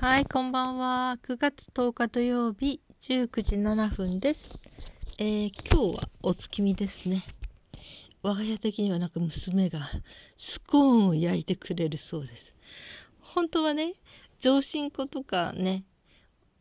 [0.00, 1.18] はい、こんばんは。
[1.26, 4.48] 9月10日土曜日19時7分です。
[5.18, 7.24] えー、今日はお月見ですね。
[8.22, 9.90] 我が家的にはなんか娘が
[10.36, 12.54] スコーンを焼いてくれるそうです。
[13.18, 13.94] 本当はね、
[14.38, 15.82] 上新粉とかね、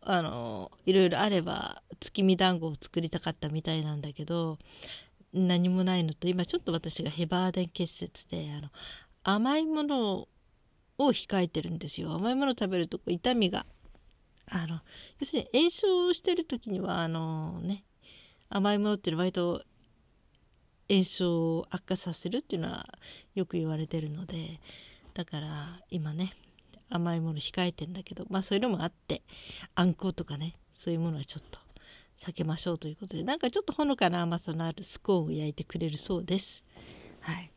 [0.01, 4.57] あの、いろいろあれば月見団子を作りたかったみたいなんだけど、
[5.31, 8.69] 何もないのと、今ちょっと私がヘバーデン結節で、あの、
[9.21, 10.27] 甘いものを
[10.97, 12.13] を控えてるんですよ。
[12.13, 13.65] 甘いもの食べるとこ痛みが。
[14.49, 14.79] あの
[15.19, 17.83] 要するに炎症してる時にはあのね
[18.49, 19.63] 甘いものっていうのは割と
[20.89, 22.87] 炎症を悪化させるっていうのは
[23.35, 24.61] よく言われてるので
[25.13, 26.33] だから今ね
[26.89, 29.21] 甘いもの控えてんだけどまあそういうのもあって
[29.75, 31.59] あんことかねそういうものはちょっと
[32.25, 36.63] 避けましょうということでなんかちょっとほのかな甘さのあるスコーンを焼いてくれるそうです。
[37.19, 37.51] はい。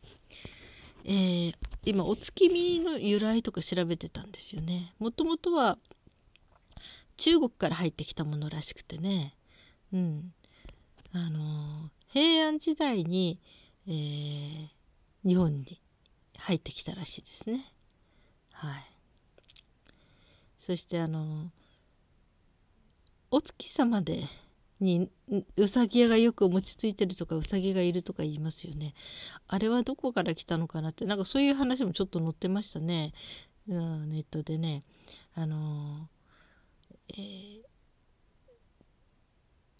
[1.05, 4.93] えー、今お月見の由来とか調べてたんですよね。
[4.99, 5.77] もともとは
[7.17, 9.35] 中国から入ってきたものらしくてね。
[9.93, 10.33] うん。
[11.13, 13.39] あのー、平安時代に、
[13.87, 14.67] えー、
[15.27, 15.81] 日本に
[16.37, 17.73] 入ってきたらしいですね。
[18.51, 18.85] はい。
[20.59, 21.51] そしてあの、
[23.29, 24.27] お月様で
[24.83, 25.09] に
[25.57, 28.93] うさぎ屋がよく餅ついてるとかうさぎがいるとか言いますよね。
[29.47, 33.13] あれはどこから来たのかなってなんかそういう話もちょっと載ってましたね、
[33.67, 34.83] うん、ネットでね。
[35.33, 36.09] あの
[37.09, 37.61] えー、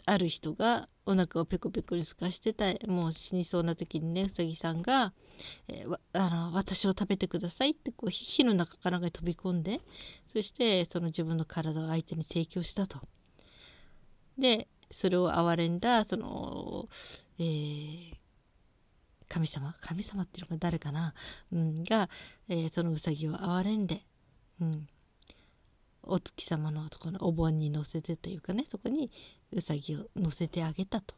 [0.06, 5.14] ある人がお腹をペコペコにすかしてたもう死にそうな時にねうさぎさんが、
[5.68, 9.82] えー、あの私を食べてくださいってこう火の中からが飛び込んで
[10.32, 13.00] そしてその自分の体を相手に提供したと。
[14.38, 16.88] でそれを憐れんだその、
[17.40, 18.14] えー、
[19.28, 19.76] 神様？
[19.82, 21.14] 神様っていうのが誰かな、
[21.52, 22.10] うん、が、
[22.50, 24.04] えー、そのうさぎを憐れんで、
[24.60, 24.88] うん、
[26.04, 29.12] お月様のとこのお盆に乗せてというかねそこに
[29.52, 31.16] うさぎを乗せてあげたと、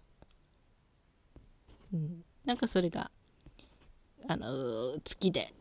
[1.94, 3.12] うん、なんかそれが
[4.28, 5.54] あの月で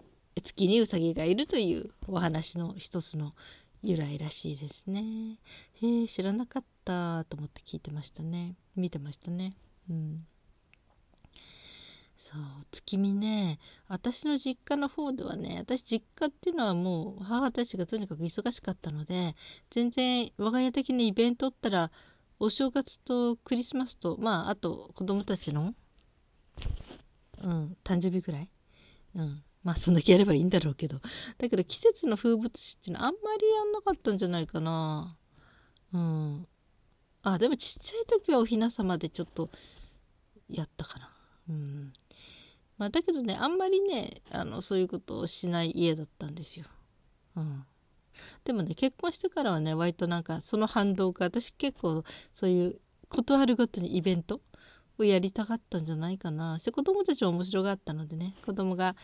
[0.44, 3.34] 月にうさぎがいるというお話の一つの
[3.82, 5.38] 由来らしいですね。
[5.82, 8.54] へえ知らなかったと思って聞いてましたね。
[8.76, 9.54] 見てましたね。
[9.90, 10.26] うん。
[12.16, 13.58] そう月見ね。
[13.88, 19.34] 私の実家の方ではね私実家っていうのはもう母たちがとにかく忙しかったので
[19.70, 21.90] 全然我が家的にイベントったら
[22.38, 25.74] お正月とクリスマスとまああと子供たちの
[27.42, 28.48] うん誕生日ぐらい。
[29.16, 29.42] うん。
[29.64, 31.00] まあそんだけやればいいんだろうけど。
[31.38, 35.16] だけど季節の風物詩っていうのはあんまりやんなかったんじゃないかな。
[35.92, 36.46] うん。
[37.22, 39.50] あでもちっちゃい時はおひな様でちょっと
[40.48, 41.10] やったかな。
[41.50, 41.92] うん。
[42.78, 46.66] まあ、だけどねあんまりねあのそういうことをしない家だったんですよ。
[47.36, 47.64] うん、
[48.44, 52.02] でもね結婚してからはね割となんかその反動が私結構
[52.34, 54.40] そういう断るごとにイベント
[54.98, 56.58] をやりたかったんじゃないかな。
[56.58, 58.96] そして子供たちも面白がったのでね子供が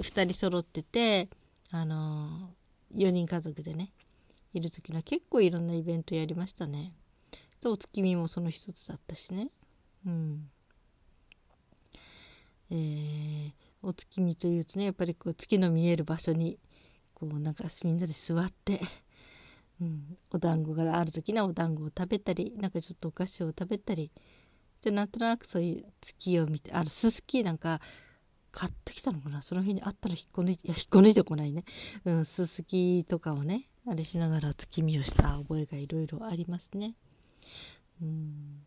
[0.00, 1.28] 2人揃ってて
[1.70, 3.92] あのー、4人家族でね
[4.52, 6.92] いる時には結構いろんなイベントやりましたね。
[7.62, 9.48] でお月見もその一つだったしね。
[10.06, 10.50] うん
[12.70, 13.52] えー、
[13.82, 16.58] お月見というとねやっぱりこう月の見える場所に
[17.14, 18.80] こうなんかみんなで座って、
[19.80, 24.10] うん、お団子がある時にお団子を食べたりなんかちょっとお菓子を食べたり
[24.82, 27.80] でなんとなくそういう月を見てあのススキなんか
[28.52, 29.42] 買ってきたのかな？
[29.42, 31.64] その日にあったら引っこ抜いていや引っこ抜いてこないね、
[32.04, 36.94] うん、ススキとかをねあれしながら月見をした覚えがいろいろありますね。
[38.02, 38.62] うん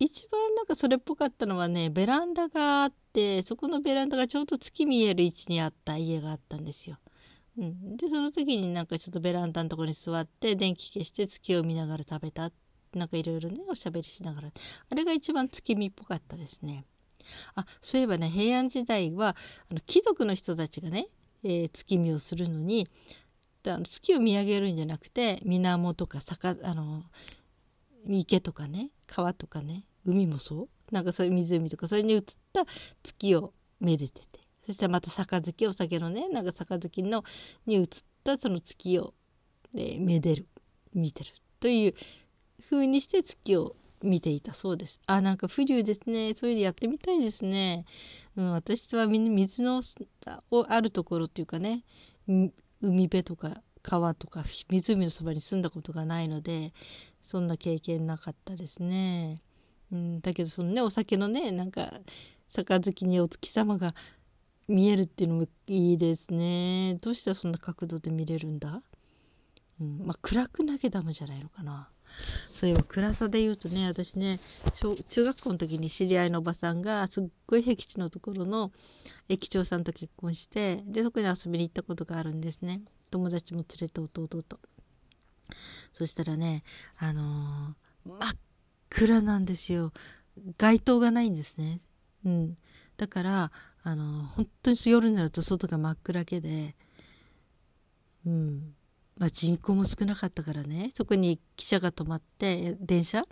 [0.00, 6.98] 一番なんかそれっぽかったのはねベランダがあってそこのベランダがちょうど月見える位置にあった家があったんですよ。
[7.58, 12.52] うん、でその時になんかちょっとベランダのとこに座って電気消して月を見ながら食べた
[12.94, 14.50] なんかいろいろねおしゃべりしながら
[14.88, 16.84] あれが一番月見っぽかったですね。
[17.54, 19.36] あそういえばね平安時代は
[19.70, 21.08] あの貴族の人たちがね、
[21.44, 22.88] えー、月見をするのに
[23.66, 27.04] あの月を見上げるんじゃなくて水面とか坂あの
[28.06, 30.68] 池とかね川とかね海もそう。
[30.90, 32.22] なんかそういう湖とかそれに映っ
[32.52, 32.64] た
[33.02, 34.40] 月をめでてて。
[34.66, 37.24] そしてまた杯お酒のねなんか杯の
[37.66, 37.86] に映っ
[38.22, 39.14] たその月を、
[39.74, 40.46] えめでる
[40.94, 41.30] 見てる。
[41.60, 41.94] という
[42.68, 45.00] 風にして月を見ていたそうです。
[45.06, 46.34] あ、なんか不流ですね。
[46.34, 47.84] そういうのやってみたいですね。
[48.36, 49.82] うん、私はみんな水の
[50.68, 51.84] あるところっていうかね、
[52.26, 56.72] 海辺とか川とか湖のそばに住んだことがないので、
[57.24, 59.42] そんな経験なかったですね。
[59.92, 61.92] うん、だけどそのねお酒のねなんか
[62.52, 63.94] 杯にお月様が
[64.68, 68.82] 見えるっていうのもいいですねどうしたらそんな角度で見れるんだ、
[69.80, 71.88] うん、まあ暗くなきゃダメじゃないのかな
[72.44, 74.40] そういえば暗さで言うとね私ね
[75.10, 78.72] 中学校の時に知り合いのおばさんがすっごい僻地のところの
[79.28, 82.82] 駅長さんと結婚してでそこに遊びに行ったことがあるんですね。
[83.10, 84.58] 友達も連れて弟と。
[85.92, 86.62] そしたらね
[86.98, 88.36] あのー、真っ
[88.90, 89.92] 暗なんですよ。
[90.56, 91.80] 街灯がないんですね。
[92.24, 92.56] うん。
[92.96, 93.52] だから
[93.82, 96.74] あのー、本当に夜になると外が真っ暗けで
[98.26, 98.74] うん。
[99.18, 103.24] まあ、人口も少なかったからねそこに汽車が止まって電車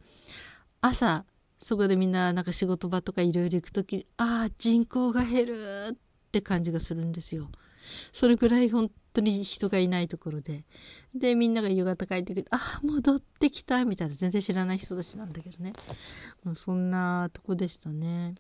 [0.81, 1.25] 朝
[1.63, 5.97] そこでみんななんか仕事場とかいろいろ行く時ああ人口が減るっ
[6.33, 7.49] て感じがするんですよ。
[8.13, 10.65] それぐらい本当に人がいないところで。
[11.15, 15.73] で、みんなが夕方帰ってきて、ああ、戻ってきたみたいな、全然知らない人たちなんだけどね。
[16.45, 18.35] もうそんなとこでしたね。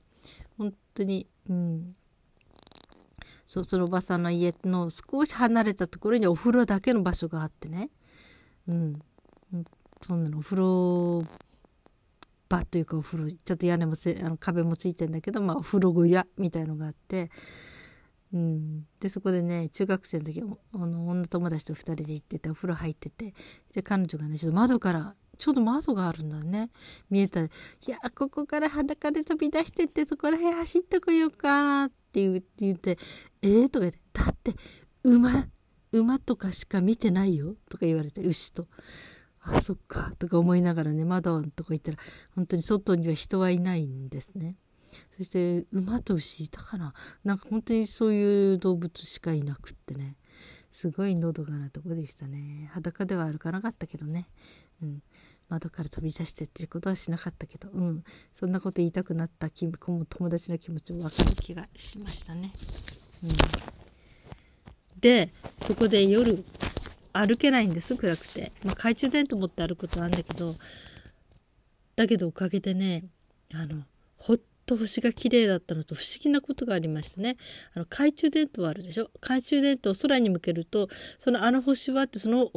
[0.59, 1.97] 本当に、うん。
[3.47, 7.91] そ、そのおばさんの家の少し離れたところにお風呂だけの場所があってね。
[8.69, 9.01] うん。
[10.03, 11.25] そんなのお風呂
[12.49, 17.31] 場というかお風呂、ちょっと屋根もせ、あの壁もついてんだけど、まあお風呂小屋みたいのがあって、
[18.33, 20.43] うん、でそこでね中学生の時
[20.75, 23.35] あの女友達と2人で行っててお風呂入ってて。
[23.75, 26.71] で彼女がねちょっと窓からちょうど窓があるんだね。
[27.11, 27.51] 見えたら「い
[27.87, 32.99] やここから裸で飛び出してってそこら辺走ってこようか」って言って
[33.47, 34.55] 「えー?」とか言って「だって
[35.03, 35.49] 馬
[35.93, 38.69] 馬とかしか見てないよ」とか言われて牛と。
[39.49, 41.99] あそっかとか思いながらね窓のとか行ったら
[42.35, 44.57] 本当に外には人はいないんですね。
[45.17, 50.17] そして馬と牛いたかななんか本当にそういう動物しかいなくってね
[50.73, 54.29] すごいのどかなとこでしたね裸では歩かなかったけどね、
[54.83, 55.03] うん、
[55.49, 62.53] 窓から飛び出してっていうことはしなかったけど、うん、そんなこと言いたくなった友達の気持ちも分かる気がしましたね。
[65.01, 65.31] で
[65.67, 66.45] そこで夜
[67.13, 70.57] 歩けないんです暗くて、まあ、懐中電灯持って歩くことなんだけど
[71.95, 73.05] だけどおかげでね
[73.55, 73.83] あの
[74.19, 77.37] ほっと星が綺麗だったのと不思議なことがありましたね。
[77.75, 79.11] あの懐中電灯あるでしょ？
[79.21, 80.89] 懐中電灯を空に向けると
[81.23, 82.51] そのあの星はってその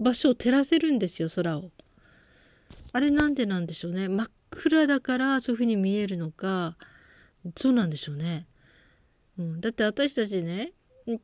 [0.00, 1.70] 場所を照らせるんですよ空を。
[2.92, 6.76] あれなんでなんでしょうね真っ暗だからそういう風に見えるのか
[7.56, 8.46] そうなんでしょうね。
[9.38, 10.72] うん、だって私たちね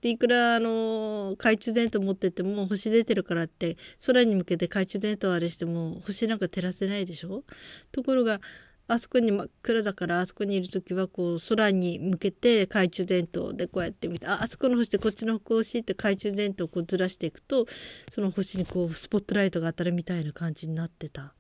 [0.03, 7.45] いくらあの懐中電灯持ってても星出てるからって空に向けて懐中電灯あれしても星なんか照らせないでしょ？
[7.93, 8.41] ところが
[8.89, 17.67] あそこに真っ暗だからあそこにいる時はこう空に向けて懐中電灯でこうやって見てああそこの星でこっちの星って懐中電灯をこうずらしていくと
[18.13, 21.35] その星にこうスポットライトが当たるみたいな感じになってた。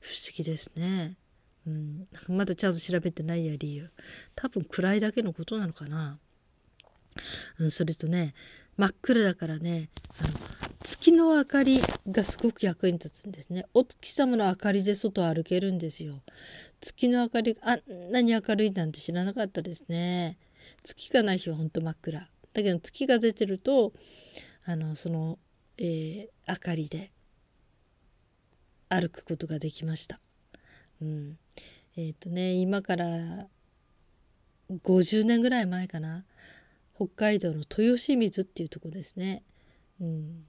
[0.00, 1.16] 不思議ですね。
[1.66, 3.90] うん、まだちゃんと調べてないや理由
[4.36, 6.18] 多分暗いだけのことなのかな、
[7.58, 8.34] うん、それとね
[8.76, 9.88] 真っ暗だからね
[10.18, 10.34] あの
[10.82, 16.20] 月の明かりがすごく役に立つんですねお月様の明かりで外を歩けるんですよ
[16.84, 20.38] 月の明かりがあんなに明るいなんて知らなかったですね。
[20.82, 22.28] 月がない日はほんと真っ暗。
[22.52, 23.92] だけど月が出てると、
[24.66, 25.38] あの、その、
[25.78, 27.10] えー、明かりで
[28.88, 30.20] 歩くことができました。
[31.00, 31.38] うん。
[31.96, 33.46] えっ、ー、とね、今から
[34.70, 36.24] 50年ぐらい前かな。
[36.96, 39.42] 北海道の豊清水っていうとこですね。
[40.00, 40.44] うん。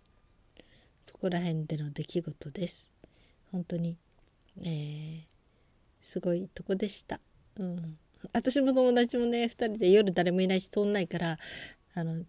[1.08, 2.88] そこら辺での出来事です。
[3.52, 3.98] 本当に、
[4.62, 5.22] えー、
[6.02, 7.20] すごいとこでした。
[7.58, 7.98] うん。
[8.34, 11.38] 私も友達もね、2人で夜誰もいないし通んないから、
[11.94, 12.24] あの、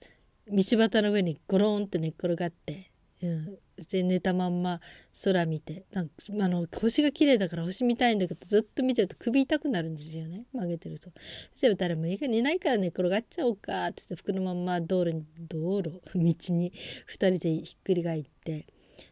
[0.48, 2.90] 道端の上にゴロンって寝っ転がって、
[3.22, 3.58] うん。
[3.90, 4.80] で、寝たまんま
[5.24, 10.44] 空見て、なんかあの、星が綺麗だから星見たいんだけど、ずっと見てると首痛くなるんですよね。
[10.52, 11.10] 曲げてると。
[11.52, 16.72] そしたら誰もいないから寝転がっちゃおうか、っつって服のまんま道路に、道路、道に
[17.08, 18.66] 2人でひっくり返って、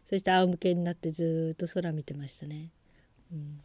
[0.09, 2.71] そして仰向けになってずっと空見てましたね。
[3.31, 3.61] うん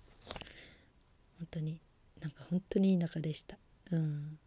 [1.39, 1.81] 本当に
[2.21, 3.57] なんか本当に田舎でした。
[3.93, 4.39] うん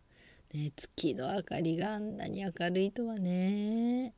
[0.54, 4.14] ね、月の明かりがあんなに明るいとはね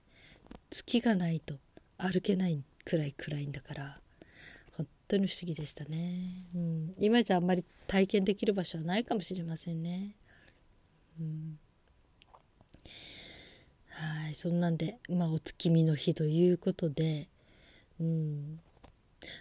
[0.70, 1.56] 月がないと
[1.98, 4.00] 歩けないくらい暗いんだから
[4.78, 10.16] 本当に不思議でしたね、うん、今じゃあんまり体験できる場所はないかもしれませんね、
[11.20, 11.60] うん、
[13.96, 14.36] はい。
[14.36, 17.30] そんなんでまあお月見の日ということで、
[18.00, 18.60] うん、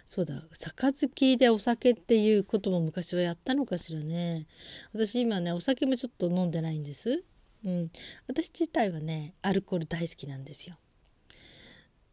[0.07, 0.43] そうだ。
[0.57, 4.47] 杯でお酒っていうことも昔はやったのかしらね。
[4.93, 7.23] 私今ねお酒もちょっと飲んでないんです。
[7.65, 7.91] うん。
[8.27, 10.77] 私自体はねアルコール大好きなんですよ。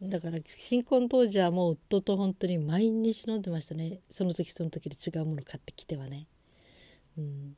[0.09, 4.01] だから新婚当時はもう夫と本当に毎日飲んでましたね。
[4.11, 6.27] その時その時で違うもの買ってきてはね。
[7.17, 7.57] うん。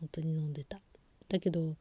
[0.00, 0.80] 本当に飲んでた。
[1.28, 1.74] だけど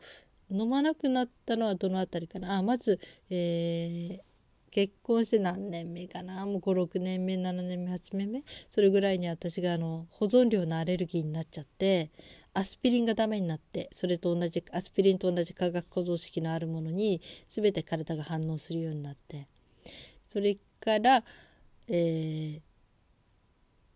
[0.49, 2.57] 飲まなくなったのはどの辺りかな。
[2.57, 6.43] あまず、えー、結婚して何年目かな。
[6.47, 8.43] もう56年目7年目8年目。
[8.73, 12.09] それぐらいに私があの保存料のアレルギーになっちゃって。
[12.53, 19.47] アスピリンがダメになってそれと同じアスピリンと同じ化学構造式のあるものに全て体が反応するようになって
[20.27, 21.23] それから、
[21.87, 22.61] えー、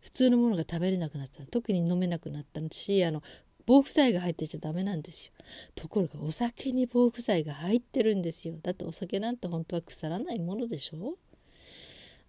[0.01, 1.45] 普通のものが食べれなくなった。
[1.45, 3.21] 特に飲めなくなったしあの
[3.65, 5.31] 防腐剤が入ってちゃダメなんですよ。
[5.75, 8.55] ところがお酒に防腐剤が入ってるんですよ。
[8.61, 11.17] だってお酒なんて本当は腐らないものでしょ？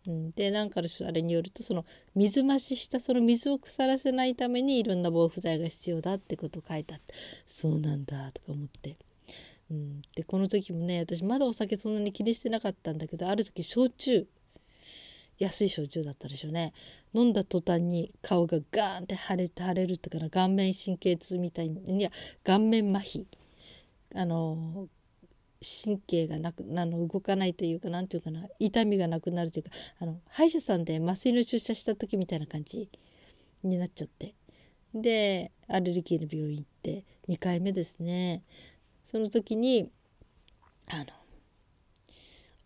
[0.07, 1.85] うん、でなんかあれによるとその
[2.15, 7.15] 水増ししたその水を腐らせないためにいろんな防腐剤が必要だってことを書いてあって
[7.47, 8.99] そうなんだとか思って、
[9.71, 14.27] うん、でこの時もね私まだお酒そんなに気にしてなかったんだけどある時焼酎。
[15.39, 16.73] 安い焼酎だったでしょうね。
[17.13, 22.11] 飲んだ途端に顔がガーンって腫れて腫れるってから顔面神経痛みたいにいや
[22.45, 23.25] 顔面麻痺。
[24.15, 24.89] あの
[25.85, 32.89] 神経がなくあの動かないというか何て言うかな痛みがなくなるというかあの歯医者さんで麻酔の注射した時みたいな感じ
[33.63, 34.35] になっちゃって。
[34.95, 38.43] でアレルギーの病院行って2回目ですね。
[39.11, 39.91] その時に
[40.87, 41.07] あの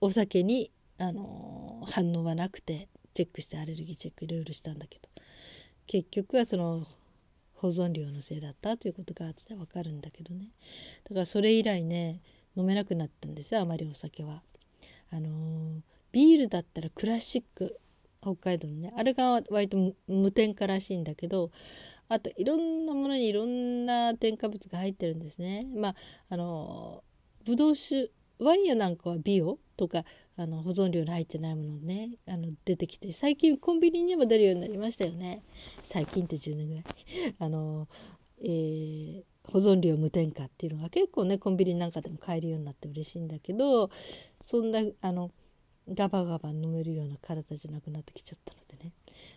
[0.00, 5.09] お酒にあの反応はなくてチェックしてアレルギーチェックいろいろしたんだけど。
[5.88, 6.87] 結局はその
[7.55, 10.50] 保存料のせいだったということが後で分かるんだけどね。
[11.09, 12.21] だからそれ以来ね
[12.57, 14.43] 飲めなくなったんですよあまりお酒は。
[15.11, 15.81] あのー、
[16.12, 17.78] ビールだったらクラシック
[18.21, 21.50] 北海道のねあれが割と無添加らしいんだけど
[22.09, 25.67] あといろんなものにいろんな添加物が入ってるんですね。
[25.75, 25.95] まあ
[26.31, 27.05] あの
[27.45, 30.05] ブドウ酒ワインやなんかはビオとか
[30.37, 35.43] あの保存料の入ってないものねあの出てきて最近コンビニにも出るようになりましたよね
[35.93, 36.85] 最近って10年ぐらい
[37.38, 37.88] あの、
[38.40, 43.90] えー、保存料無添加っていうのが結構ねコンビニなんかでも買えるようになって嬉しいんだけど
[44.43, 45.31] そんなあの
[45.93, 48.93] ガバガバ飲めるような体じゃなくなってきちゃったのでね。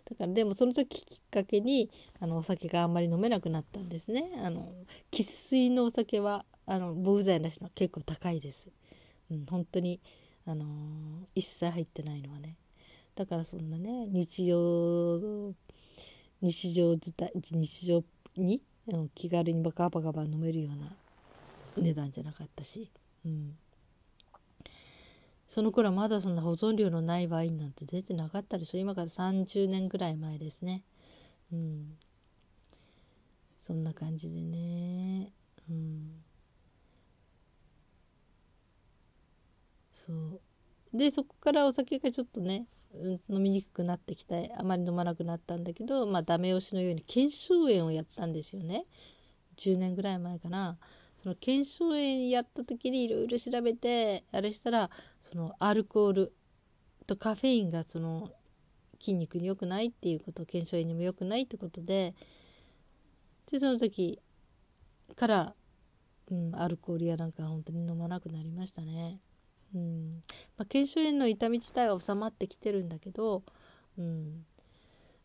[0.10, 1.89] だからでもその時きっかけに
[2.20, 4.34] あのお酒があんまり飲めなくなったんですね。
[4.44, 4.74] あの
[5.12, 8.68] 生粋のお酒はあの防腐剤なしの結構高いです、
[9.32, 10.00] うん、本当に
[10.46, 10.68] あのー、
[11.36, 12.58] 一切入ってないのはね。
[13.15, 15.53] だからそんなね日常
[16.41, 18.03] 日常伝日常
[18.36, 18.62] に
[19.16, 20.92] 気軽にバカバカバ飲めるような
[21.78, 22.92] 値段じゃなかったし、
[23.26, 23.56] うん、
[25.54, 28.78] その頃はまだそんな保存料のないワインなんて出てなかったでしょ。
[28.78, 30.84] 今から30年ぐらい前ですね。
[31.52, 31.98] うん。
[33.68, 35.32] そんな感じでね。
[35.70, 36.24] うん。
[40.06, 40.98] そう。
[40.98, 42.66] でそこからお酒がちょっとね、
[43.29, 48.86] 飲みにくくなってきてあまり飲まなくなったんだけどまあダメ押しのように腱鞘炎をやったんですよね
[49.57, 50.77] 10年ぐらい前かな
[51.24, 54.89] その腱鞘炎やった時にいろいろ調べてあれしたら
[55.31, 56.33] そのアルコール
[57.07, 58.29] とカフェインがその
[59.00, 62.13] 筋肉に良くないっていうこと腱鞘炎にも良くないってことで
[63.51, 64.21] でその時
[65.15, 65.53] から、
[66.29, 69.19] うん、アルコールやなんか本当に飲まなくなりましたね。
[69.74, 70.24] うん。
[70.58, 73.44] まあ、腱鞘炎の痛み自体は収まってきてるんだけど、
[73.98, 74.46] うん、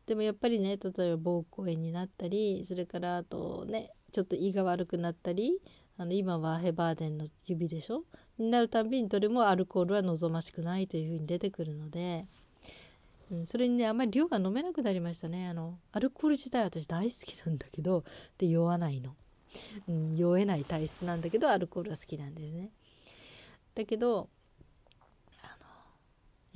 [0.06, 5.60] でもやっぱりね例えば膀胱炎になったりそれからあとねちょっと胃が悪くなったり
[5.98, 8.04] あの今はヘバーデンの指でしょ？
[8.38, 12.26] になるたびにどれもアルコールは望ましくないというふうに出てくるので、
[13.30, 15.48] うん、それにねあんまり量が飲めなくなりましたね。
[15.48, 18.04] あのアルコール自体私大好きなんだけど
[18.38, 19.14] で酔わないの、
[19.88, 22.70] うん、酔えない体質なんだけどアルコールは好きなんですね。
[23.74, 24.28] だけど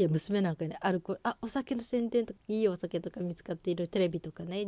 [0.00, 4.60] いや娘なんかねアルコールあお酒の宣伝とかいいお酒とか見つかっているテレビとかね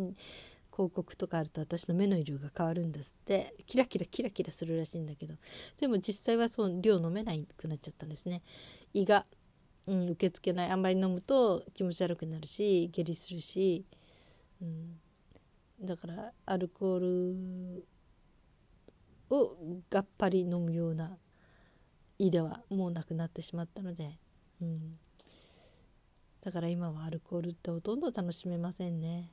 [0.70, 5.34] 広告とかあると私の目の色が変わるんですってキラキラキラキラするらしいんだけど。
[5.80, 8.42] でも実際はそう量飲めなくなっちゃったんですね。
[8.92, 9.24] 胃が、
[9.86, 10.70] うん、受け付けない。
[10.70, 13.86] あんまり飲むと気持ち悪くなるし下痢するし、
[14.60, 15.00] うん、
[15.82, 17.86] だからアルコール
[19.30, 19.56] を
[19.88, 21.16] がっぱり飲むような
[22.18, 24.18] 胃ではもうなくなってしまったので、
[24.60, 24.98] うん、
[26.44, 29.30] だから今はアルコールってほとんど楽しめませんね。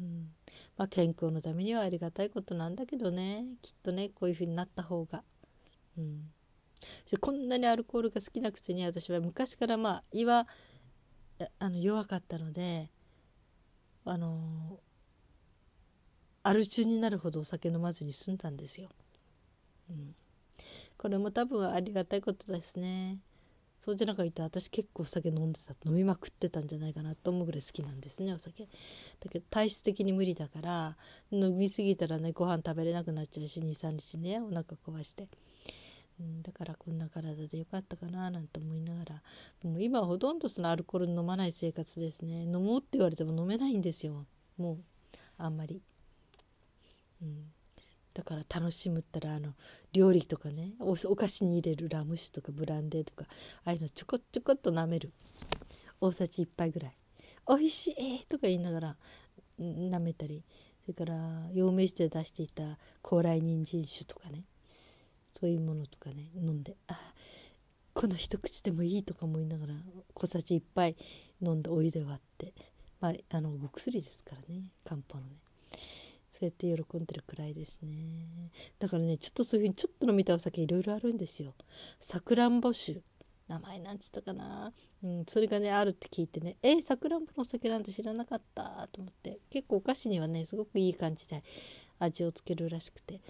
[0.00, 0.32] うん
[0.76, 5.22] まあ、健康のためにはありがたいことなんだけどねきっとねこういう風になった方が。
[5.98, 6.32] うん
[7.20, 10.48] こんなにアルコールが好きなくせに私は昔からまあ胃は
[11.60, 12.90] あの弱かったので
[14.04, 14.80] あの
[16.42, 18.88] アル中になるほどお酒飲まずに済んだんですよ。
[19.90, 20.14] うん、
[20.98, 23.18] これも多分ありがたいことですね。
[23.84, 28.64] そうじゃなかったら私結構お酒飲んでた飲みまくってたんじゃないかなと思うぐらい好きなんですねお酒。
[28.64, 28.68] だ
[29.28, 30.96] けど体質的に無理だから
[31.32, 35.26] 飲み過ぎたらねご飯食べれなくなっちゃうし23日ねお腹壊して、
[36.20, 39.22] うん、だからこんな体でよかったかななんて思いながら。
[39.64, 42.42] もう今はほとんどそのアルコール飲まない生活ですね。
[42.42, 44.26] 飲もうって言われても飲めないんですよ。
[44.58, 44.78] もう
[45.38, 45.82] あんまり。
[47.20, 47.52] うん。
[48.14, 49.54] だから楽しむったらあの
[49.92, 53.24] 料理とかねお菓子に入れるラム酒とかブランデーとか
[53.64, 55.12] ああいうのちょこちょこっと舐める。
[56.00, 56.96] 大さじ1杯ぐらい
[57.46, 58.96] 「おいしい!」とか言いながら
[59.58, 60.42] 舐めたり。
[60.84, 64.44] それから陽明酒で出していた高麗人参酒とかね。
[65.38, 67.14] そういうものとかね飲んであ
[67.94, 69.74] この一口でもいいとか思いながら
[70.14, 70.96] 小さじ1杯
[71.40, 72.52] 飲んでお湯で割って。
[73.00, 75.36] まああのお薬ですからね漢方のね。
[76.42, 78.50] そうやって喜んでるくらいですね。
[78.80, 81.54] だからねちょっとそういうふうにちょっと飲みたいお酒いろいろあるんですよ。
[82.00, 83.00] さくらんぼ酒。
[83.48, 84.72] 名前なんつったかな、
[85.04, 89.38] うん、それがねあるって聞いてねえさくらんぼのお酒なんて知らなかったと思って。
[89.50, 91.44] 結構お菓子にはねすごくいい感じで
[91.98, 93.20] 味をつけるらしくて。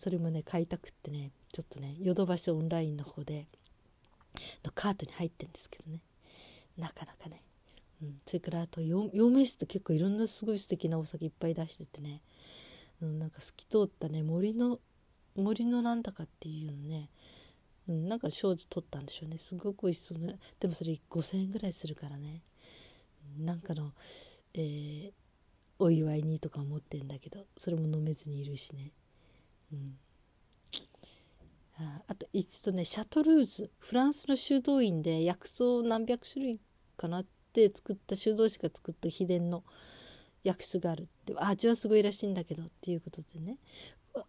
[0.00, 3.46] それもね買いたくってねちょっとねヨドバシオンラインの方で
[4.64, 6.00] のカートに入ってるんですけどね。
[6.76, 7.40] なかなかね、
[8.02, 12.20] うん、それからあと陽明酒って結構いろんなすごい素敵なお酒いっぱい出しててね。
[13.00, 14.80] なんか透き通ったね森の
[15.36, 17.10] 森のなんだかっていうのね、
[17.88, 19.38] うん、なんか賞状取ったんでしょうね。
[19.38, 22.42] すごく美味しそうねでもそれ5,000円ぐらいするからね。
[23.38, 23.92] なんかの、
[24.54, 25.12] えー、
[25.78, 28.92] お祝いにとか思ってんだけどそれも飲めずにいるしね。
[29.72, 29.98] うん。
[31.78, 33.70] ああと一度ねシャトルーズ。
[33.78, 36.60] フランスの修道院で薬草何百種類
[36.96, 39.64] かなって作った修道士が作った秘伝の
[40.46, 41.34] 薬種があるって。
[41.36, 43.58] 味はすごいらしいんだけどっていうことでね。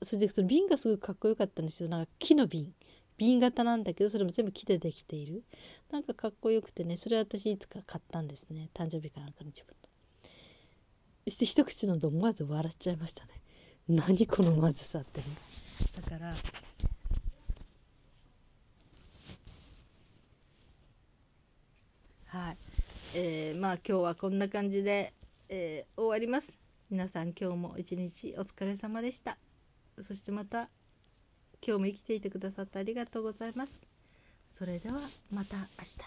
[0.03, 1.89] それでその瓶がすごいかっこよかったんですよ。
[1.89, 2.73] なんか木の瓶。
[3.17, 5.43] 瓶型なんだけどそれも全部木でできている。
[5.91, 8.69] なんかかっこよくてねそれ私いつか買ったんですね。
[8.73, 9.87] 誕生日かなんかの自分の。
[11.25, 13.29] そして一口飲んで思わず笑っちゃいましたね。
[13.87, 15.25] 何このまずさってね。
[15.95, 16.33] だから
[22.27, 22.57] はい、
[23.13, 25.13] えー、まあ今日はこんな感じで
[25.49, 26.57] えー、終わります。
[26.89, 29.37] 皆さん今日も一日お疲れ様でした。
[30.05, 30.69] そしてまた
[31.65, 33.81] 今日も生きていてくださってありがとうございます。
[34.57, 34.99] それでは
[35.31, 35.97] また明日。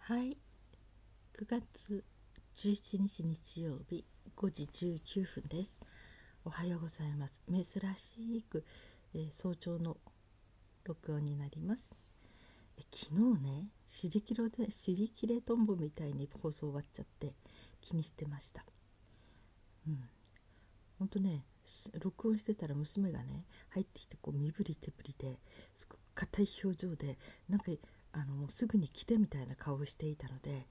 [0.00, 0.36] はい。
[1.40, 2.04] 9月
[2.56, 4.04] 11日日曜日
[4.36, 4.68] 5時
[5.06, 5.78] 19分です。
[6.44, 7.40] おはようございます。
[7.46, 8.64] 珍しく、
[9.14, 9.96] えー、早朝の
[10.82, 11.86] 録音になります。
[12.92, 17.34] 昨日ね尻切れで尻切れトンボみたいに放送終わっちゃって
[17.80, 18.64] 気にしてました。
[19.86, 20.08] うん。
[20.98, 21.44] ほんとね
[22.00, 25.38] 録音してたら娘がね入ってきてこう身振り手振りで
[25.76, 27.66] すごく硬い表情でなんか
[28.12, 30.66] あのすぐに来てみたいな顔をしていたので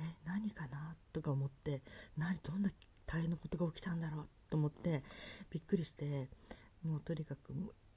[0.00, 1.82] え何かなとか思って
[2.16, 2.70] 何どんな
[3.06, 5.02] 大変なことが起きたんだろうと思って
[5.50, 6.28] びっくりして
[6.84, 7.52] もうとにかく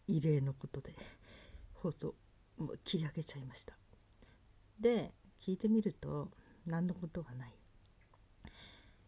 [0.08, 0.96] 異例のことで
[1.74, 2.16] 放送
[2.58, 3.74] もう切り上げちゃいました。
[4.80, 6.32] で聞いてみると
[6.66, 7.54] 何のことはない、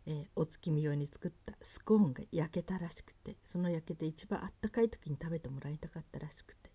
[0.06, 6.70] えー、お月見用に作ったスコーンが焼けたらしくてその焼けて一番あったかい時に食べてもらいたかったらしくて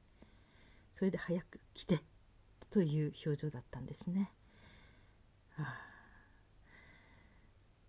[0.94, 2.00] それで早く来て
[2.70, 4.32] という表情だったんですね。
[5.56, 5.66] はあ、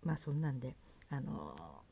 [0.02, 0.76] まあそんなんで
[1.08, 1.82] あの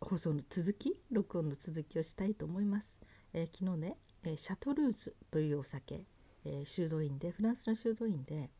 [0.00, 2.88] ー、放送の続き録音の続きをしたいと思います。
[3.32, 3.96] えー、昨日ね
[4.26, 6.06] えシャトルーズというお酒、
[6.44, 8.50] えー、修道院でフランスの修道院で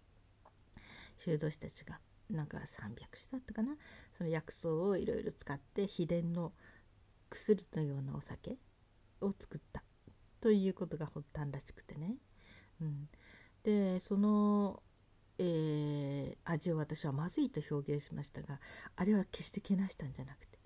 [1.18, 2.99] 修道士たちがなんか300種
[3.33, 3.77] だったかな？
[4.16, 6.53] その薬草をいろいろ使って秘伝の
[7.31, 8.57] 薬のようなお酒
[9.20, 9.83] を作った
[10.40, 12.16] ということが発端らしくてね、
[12.81, 13.09] うん、
[13.62, 14.83] でその、
[15.38, 18.61] えー、味を私はまずいと表現しましたが
[18.97, 20.59] あれは決してけなしたんじゃなくて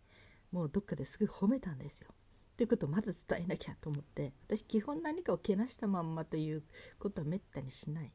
[0.53, 2.09] もうどっかですぐ褒めたんですよ。
[2.59, 6.65] ということをまず伝えなきゃと思って私基本何かをけなしたまんまという
[6.99, 8.11] ことはめったにしない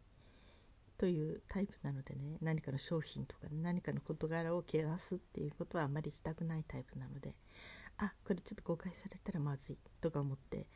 [0.98, 7.36] というタイプなのでね何かの商品とか、何かの事柄をけなすっていうことはあまりしたくないタイプなので
[7.98, 10.68] あこれちょっと誤解されたらまずいとか思って、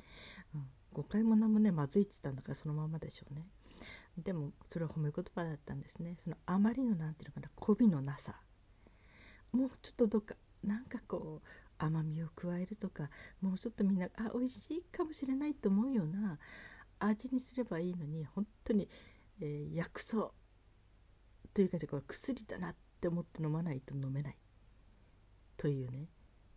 [0.55, 3.45] うん、誤解も何もねまずいって言ったんだからそのままでしょうね。
[4.17, 6.15] でもそれは褒め言葉だったんですね。
[6.23, 8.35] そのあまりの何て言うのかな媚びのなさ。
[9.51, 11.47] もうちょっとどっかなんかこう
[11.77, 13.09] 甘みを加えるとか
[13.41, 16.39] もうちょっとみんなあ美味しいかもしれないと思うような
[16.99, 18.89] 味にすればいいのに本当に、
[19.41, 20.31] えー、薬草
[21.53, 24.37] というかこれ薬だなって思って飲まないと飲めない。
[25.57, 26.07] というね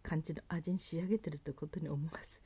[0.02, 2.40] 感じの味に仕上げてるということに思わず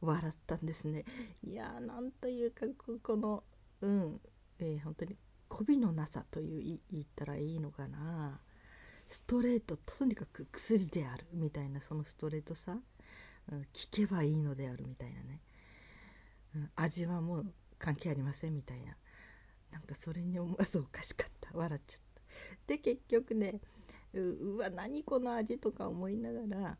[0.00, 1.04] 笑ったんですね。
[1.44, 2.66] いやーなんというか
[3.02, 3.44] この
[3.82, 4.20] うん
[4.58, 5.16] えー、本当に
[5.48, 8.40] 媚びのなさという言ったらいいのかな。
[9.10, 12.78] ストレートとにかく薬であるみたいなそのストレートさ、
[13.52, 15.40] うん、聞けばいいのであるみたいなね、
[16.54, 17.46] うん、味はもう
[17.78, 18.96] 関係ありませんみたいな。
[19.72, 21.50] なんかそれに思わずおかしかった。
[21.56, 22.22] 笑っちゃった。
[22.66, 23.60] で結局ね
[24.12, 26.76] うわ何この味とか思いながらやっ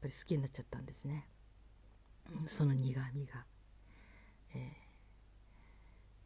[0.00, 1.28] ぱり好きになっちゃったんですね、
[2.30, 3.44] うん、その苦みが、
[4.54, 4.58] え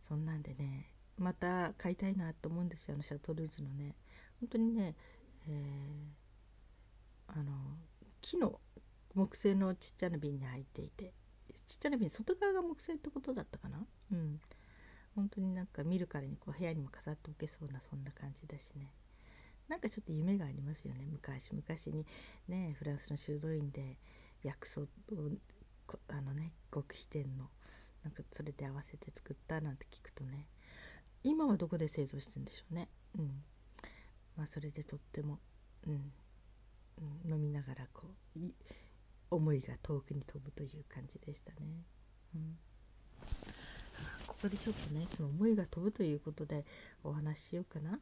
[0.06, 3.94] ー、そんなんでねまた買いたいなと思うんですよあのシャトルーズのね。
[4.40, 4.94] 本当にね
[5.48, 7.52] えー、あの
[8.20, 8.60] 木の
[9.14, 11.12] 木製のちっちゃな瓶に入っていて
[11.68, 13.84] ちっちゃな瓶外側が木製ってことだったかな？
[14.12, 14.40] うん。
[15.16, 18.92] 本当になんか見るからにこう部屋にも飾っておけそうなそんな感じだしね。
[19.68, 21.52] なんかちょっと夢がありますよね昔。
[21.52, 22.06] 昔に
[22.46, 23.96] ねフランスの修道院で
[24.42, 24.86] 薬草を
[26.08, 27.50] あのね極秘店の
[28.04, 30.46] なんかそれで合わせて作ったなんて聞くとね
[31.24, 32.88] 今はどこで製造してるんでしょうね。
[33.18, 33.42] うん。
[34.38, 35.40] まあ、それでとっても、
[35.84, 36.12] うん、
[37.24, 38.04] うん、飲みながらこ
[38.36, 38.54] うい
[39.30, 41.84] 思いが遠くに飛ぶという感じでしたね。
[42.36, 42.56] うん、
[44.28, 46.64] ここでちょっとねその思いが飛ぶということで
[47.02, 47.98] お話ししようかな。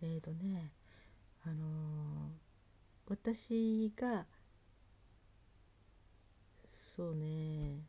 [0.00, 0.72] えっ、ー、とね
[1.44, 4.24] あのー、私が
[6.96, 7.84] そうね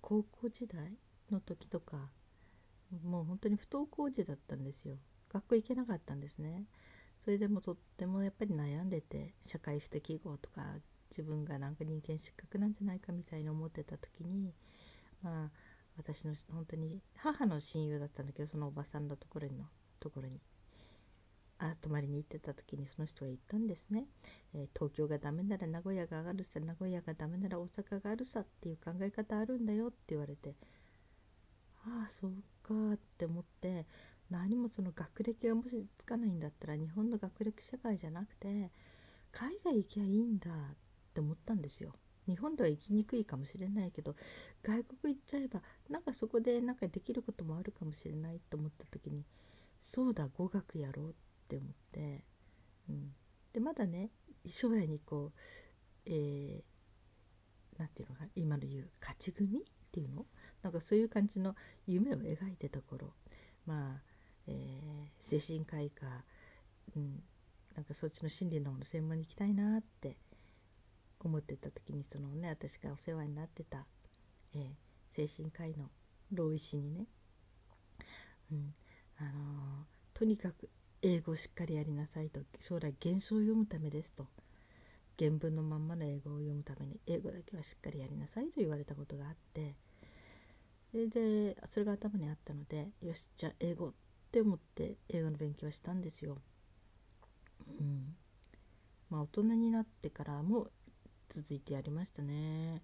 [0.00, 0.96] 高校時代
[1.30, 2.08] の時とか
[3.04, 4.96] もう本当に不登校児だったんですよ。
[5.32, 6.64] 学校行けなかったんですね。
[7.24, 10.62] それでもとってもやっぱり悩んでて社会不適合とか
[11.10, 14.54] 自分がなんか人間失格なんじゃないかみたいに思ってた時に
[15.22, 15.50] まあ
[15.96, 19.64] 私の本当に母の親友だったんだけどそのおばさんのところの
[20.00, 20.40] ところに
[21.58, 24.06] あ泊まりに行ってた時にその人が言ったんですね、
[24.54, 30.54] えー、東京がダメなら名古屋が上がるさ名古屋がダメなら大阪があるさっていう考え方あるんだよって言われて
[31.84, 33.84] ああそうかって思って
[34.30, 38.70] 何もその学歴がもしつかないんだったら日本の学歴社会じゃなくて
[39.32, 40.54] 海外行きゃいいんだっ
[41.12, 41.92] て思ったんですよ。
[42.26, 44.14] 日本では行きにくいかもしれないけど
[44.62, 49.24] 外国行っちゃえばなんかそこでなんかできることもあるかもしれないと思った時に
[49.92, 51.12] そうだ語学やろうっ
[51.48, 52.24] て思って、
[52.88, 53.12] うん、
[53.52, 54.10] でまだね
[54.48, 55.38] 将来にこう
[56.06, 60.26] えー、て言うのか今の言う勝ち組っていうの？
[60.62, 63.12] なんかそういう感じの夢を描いてた頃。
[63.66, 64.09] まあ
[64.50, 66.06] えー、精神科医か、
[66.96, 67.22] うん、
[67.76, 70.16] なんかそっちの心理の方の専門に行きたいなって
[71.20, 73.86] 思ってた時にそのね私がお世話になってた、
[74.54, 74.68] えー、
[75.14, 75.86] 精神科医の
[76.32, 77.06] 老医師にね、
[78.52, 78.74] うん
[79.18, 80.68] あのー、とにかく
[81.02, 84.26] 英語をしっかりやりなさいと将来原書を読むためですと
[85.18, 89.74] 原文のまんまの英語を読むために英語だけはしっかりやりなさいと言われたことがあって
[90.90, 93.92] それでそれが頭にあったのでよしじゃあ英語
[94.30, 96.38] って思って英語の勉強したんですよ。
[97.80, 98.14] うん、
[99.10, 100.68] まあ大人になってからも
[101.28, 102.80] 続いてやりましたね。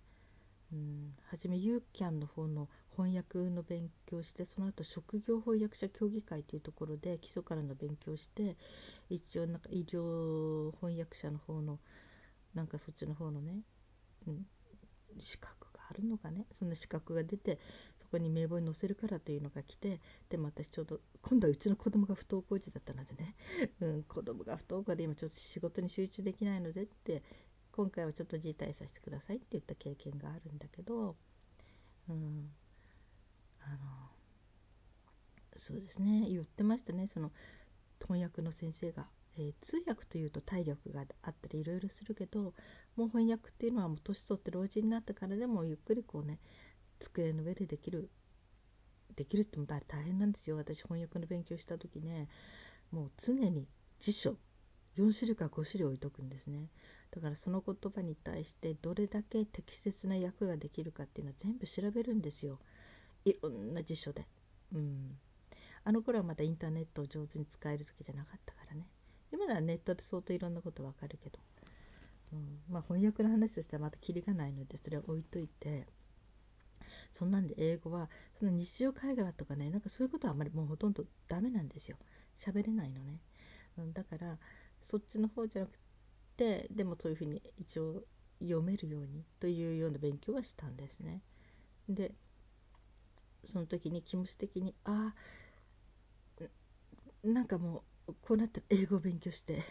[0.72, 8.56] うん、初めユーキャンの方の翻訳の勉強してその後職業翻訳者協議会というところで基礎からの勉強して
[9.09, 11.78] 一応なんか医療翻訳者の方の
[12.54, 13.61] なんかそっちの方のね、
[14.26, 14.46] うん、
[15.20, 17.61] 資格があるのかねそんな資格が出て
[18.07, 23.35] そこに名簿に載せるからというのが来てでも私ちょうど今度はうちの子供が不登校児だったのでね、
[23.81, 27.23] うん、子供が不登校で今ちょっと仕事に集中できないのでって
[27.73, 31.16] 今回はちょっと辞退させてくださいって言った経験があるんだけど、
[32.09, 32.51] うん、
[33.61, 34.11] あの
[35.57, 36.27] そうですね。
[36.29, 37.09] 言ってましたね。
[37.12, 37.33] その
[38.01, 42.55] 翻訳の先生が、えー、通訳というと体力があったりいろいろするけど
[42.95, 46.38] もう翻訳っていうのはもう年取って老人になったからでもゆっくりこうね
[46.98, 48.11] 机の上でできる
[49.16, 50.56] できるっても大変なんですよ。
[50.56, 52.28] 私翻訳の勉強した時ね
[52.90, 53.66] もう常に
[54.00, 54.37] 辞書
[54.98, 56.68] 4種類か5種類置いとくんですね。
[57.11, 62.59] だからその言葉に対してどれだけ適切な訳ができるかっていうのは全部調べるんですよ。
[63.24, 64.26] いろんな辞書で。
[64.72, 65.18] うん。
[65.85, 68.87] あの頃はまだインターネットを上手に使える時じゃなかったからね。
[69.32, 71.38] 今ではネットで相当いろんなことわかるけど、
[72.32, 75.87] うん、まあ翻訳の話としてはまたキリがないのでそれを置いといて。
[77.18, 81.96] そんなんで英語はその日常会話とかねなんかそういうことはあんまりもうほとんどダメなんですよ。
[82.44, 83.20] 喋れないのね、
[83.79, 84.37] うん、だから
[84.90, 85.79] そっちの方じゃなく
[86.37, 88.02] てでもそういうふうに一応
[88.40, 91.22] 読めるようにというような勉強はしたんですね。
[91.88, 92.12] で
[93.44, 95.37] その時に気持ち的にああ
[97.26, 99.64] なんかもうこうなったら英語を勉強して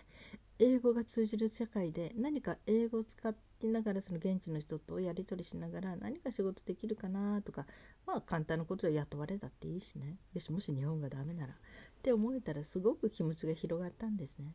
[0.60, 7.66] 英語が通じる社会で何か英語を使いながらその現地の人とやり取りしながら何か仕事できるかなとか
[8.06, 10.18] まあ簡単なことで雇われたっていいしね。
[10.34, 11.54] よしもし日本がダメなら。
[11.54, 11.58] っ
[12.04, 14.54] て思えたらすごく気持ちが広がったんですね。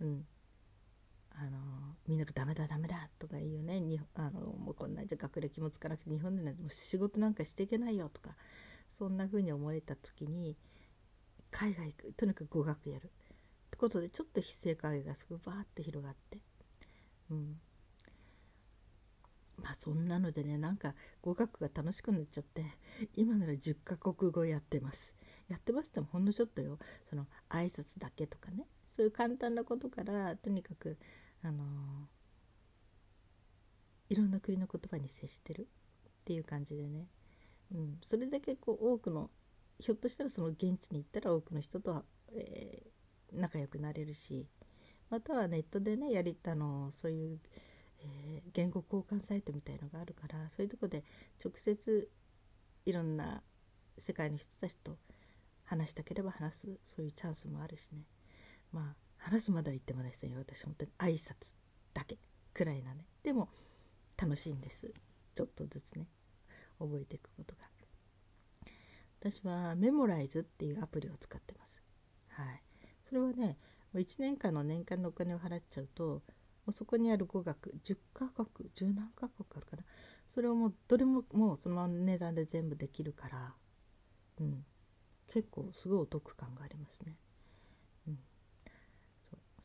[0.00, 0.26] うん、
[1.30, 1.58] あの
[2.06, 3.80] みんながダメだダメだとか言うよね。
[3.80, 8.36] にあのもうこんなじゃ学歴もつかなくて日本でなんてもう仕事なんかしていけないよとか
[8.98, 10.56] そんな風に思えた時に
[11.50, 12.12] 海外行く。
[12.12, 13.10] とにかく語学やる。
[13.82, 16.38] ことでちょっと非正会がすごいバーッと広がって。
[17.32, 17.56] うん。
[19.60, 22.64] まあそんなのでねなんか語学が楽しくなっちゃって
[23.14, 25.12] 今なら10カ国語やってます。
[25.48, 26.78] やってますってもほんのちょっとよ。
[27.10, 28.68] その挨拶だけとかね。
[28.96, 30.96] そういう簡単なことからとにかく
[31.42, 31.64] あの
[34.10, 35.66] いろんな国の言葉に接してる。
[36.22, 37.08] っていう感じでね、
[37.74, 39.28] うん、それだけこう多くの
[39.80, 42.91] ひょっとしたらその現地に行ったら多くの人とは、えー、
[43.32, 44.46] 仲良くなれるし
[45.10, 47.38] またはネットでねやりたのそういう、
[48.00, 51.04] えー、言語交換サイトみたいのがあるからそういうとこで
[51.44, 52.08] 直接
[52.86, 53.42] いろんな
[53.98, 54.96] 世界の人たちと
[55.64, 56.66] 話したければ話す
[56.96, 58.02] そういうチャンスもあるしね。
[58.72, 60.90] まあ話まだ言ってもないですね私本当に。
[60.98, 61.54] 挨拶
[61.94, 62.18] だけ
[62.52, 63.06] くらいなね。
[63.22, 63.48] でも
[64.16, 64.92] 楽しいんです。
[65.34, 66.08] ちょっとずつね
[66.78, 67.72] 覚えていくことが。
[69.22, 71.80] 私はメモライズっていうアプリを使ってます。
[72.30, 72.62] はい。
[73.12, 73.58] それはね
[73.94, 76.22] 1年間の年間のお金を払っちゃうとも
[76.68, 79.84] うそこにある語学10カ国10何カ国あるかな。
[80.34, 83.52] それをもうどれももうその値段で全部できるから
[84.40, 84.64] うん。
[85.28, 87.16] 結構すごいお得感がありますね。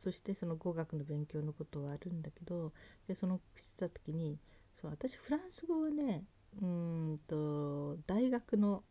[0.03, 2.71] そしてその語学の勉強のことはあるんだけど
[3.09, 4.39] でそのしてた時に
[4.81, 6.23] そう私フランス語はね
[6.61, 8.83] うんと大学の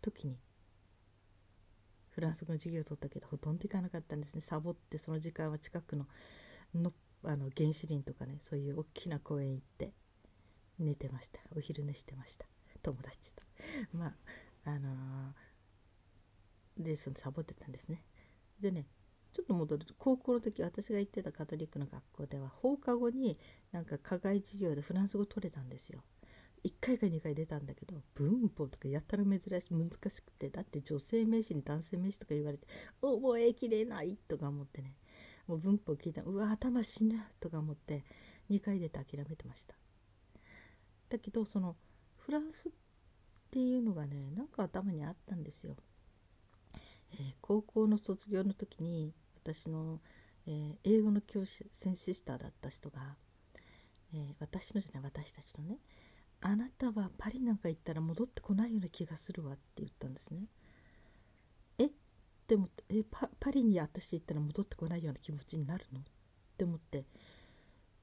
[0.00, 0.38] 時に
[2.14, 4.40] フランス語の授業を取ったけどほとんど行かなかったんですね。
[4.40, 6.06] サボってその時間は近くの
[6.74, 6.92] の
[7.24, 9.92] あの原始林とかねそういう大きな公園行って
[10.78, 11.40] 寝てました。
[11.56, 12.46] お昼寝してました。
[12.82, 13.42] 友達と。
[13.96, 14.12] まあ
[14.64, 18.02] あのー、でそのサボってたんですね。
[18.60, 18.86] でね
[19.32, 23.38] ちょっと戻ると高校の時私が行ってたカトリックの学校では放課後に
[23.72, 26.02] なんか課外授業でフランス語取れたんですよ。
[26.64, 32.66] 1回か2回出たんだけど文法とかやったら珍しい難しくてだって女性名詞に男性名詞とか言われて
[33.00, 34.94] 覚えきれないとか思ってね。
[35.48, 38.04] もう文法聞いたうわ頭死ぬとか思って
[38.50, 39.74] 2回出て諦めてました。
[41.08, 41.76] だけどその
[42.16, 42.72] フランスっ
[43.50, 45.76] ていうのがねなんか頭にあったんですよ、
[47.12, 49.12] えー、高校の卒業の時に
[49.44, 50.00] 私の、
[50.46, 53.16] えー、英語の教師先シスターだった人が、
[54.14, 55.80] えー、私のじゃない私たちのね
[56.42, 60.46] あなたはパリなんか行ったら戻ってこないような気がするわって言ったんですね。
[61.78, 61.90] え？
[62.48, 66.00] でもえパパリに私行ったら戻ってこないような気持ちになるの？
[66.00, 66.02] っ
[66.58, 67.06] て思って、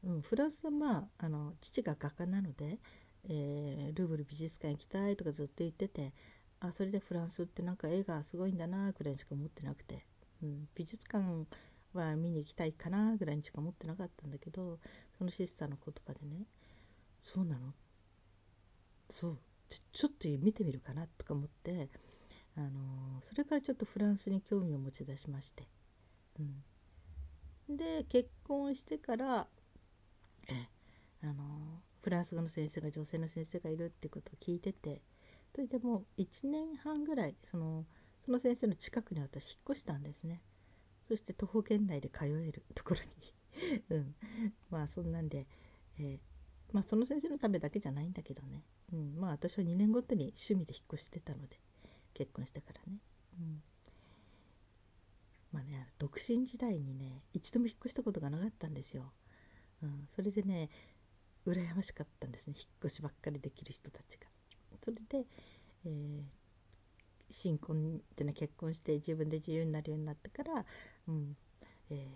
[0.03, 2.79] うん、フランスはまああの父が画家なので、
[3.25, 6.13] えー、ルーブル美術館行きたいとかずっと言ってて
[6.59, 10.05] あそれでフランスってなんか絵がすごいんだなくらいしか思ってなくて。
[10.41, 11.45] うん、美術館
[11.91, 14.79] は見に行きたいかなぐらいにしか思ってなかったんだけど
[15.17, 16.45] そのシスターの言葉でね
[17.21, 17.73] 「そうなの
[19.09, 19.39] そう
[19.93, 21.89] ちょっと見てみるかな」とか思って、
[22.55, 25.67] あの、それからちょっとフランスに興味を持ち出しまして、
[27.67, 29.47] うん、で結婚してから、
[31.21, 35.01] あの、フランス語の先生が女性の先生がいるってことを聞いてて
[35.53, 37.85] それでもう1年半ぐらいその
[38.25, 40.41] その先生の近くに私引っ越したんですね。
[41.07, 43.83] そして徒歩圏内で通えるところに。
[43.89, 44.15] うん。
[44.69, 45.47] まあそんなんで、
[45.97, 46.19] えー、
[46.71, 51.59] まあその先生のためだけじゃないんだけどね、うん、まあ私は2年ごとに趣味で引っ越してたので
[52.13, 52.97] 結婚してからね、
[53.39, 53.61] うん、
[55.51, 59.11] まあね独身時代にね一度も引っ越したことがなかったんですよ、
[59.83, 60.69] うん、それでね
[61.45, 62.53] 羨ましかったんですね。
[62.57, 64.27] 引っ越しばっかりできる人たちが。
[64.83, 65.25] それで、
[65.85, 66.21] えー、
[67.31, 70.65] 新婚っていうのは結婚して自分で自由になるようになってから、
[71.07, 71.35] うん
[71.89, 72.07] え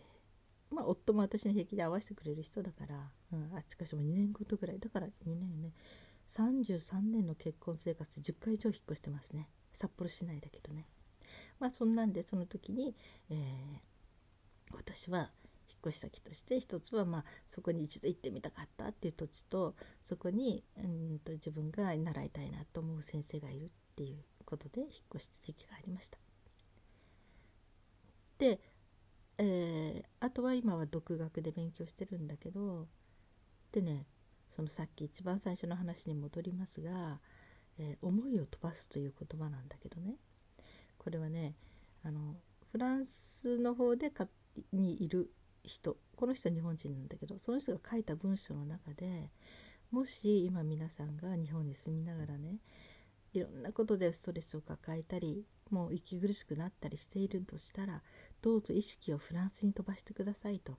[0.71, 2.95] ー、まあ、夫も私の平気で合わせてくれる人だから、
[3.31, 4.79] うん、あっちかしも2年ごとぐらい。
[4.79, 5.71] だから2年ね
[6.37, 10.85] 33年の結婚生活で10回以上引っ越してますね札幌市内だけどね
[11.59, 12.95] まあそんなんでその時に、
[13.29, 15.29] えー、私は
[15.69, 20.81] 引っ越し先として一つはまあそこに一度行ってみたかったっていう土地とそこにう
[21.15, 26.17] んと自分が習いたいなと思う先生がいるっていうことで引っ越した時期がありました。
[28.39, 28.59] で、
[29.37, 32.87] えー、あとは今は独学で勉強してるんだけど
[33.71, 34.05] でね
[34.55, 37.19] そのさっき一番最初の話に戻りますが、
[37.79, 40.15] えー、思いを飛ばすという言葉なんだけどね。
[40.97, 41.55] これはね
[42.03, 42.35] あの
[42.71, 44.27] フランスの方でか
[44.71, 45.31] にいる
[45.63, 45.97] 人。
[46.15, 49.29] この人は日本人なんだけどその人が書いた文章の中で
[49.91, 52.57] もし今皆さんが日本に住みながらね
[53.33, 58.01] いろんなことでストレスを抱えたりもう息苦しくなったりしているとしたら
[58.41, 60.77] どうぞ意識をフランスに飛ばしてくださいと。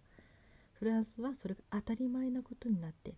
[0.73, 3.15] フランスはそれが当たり前なことになって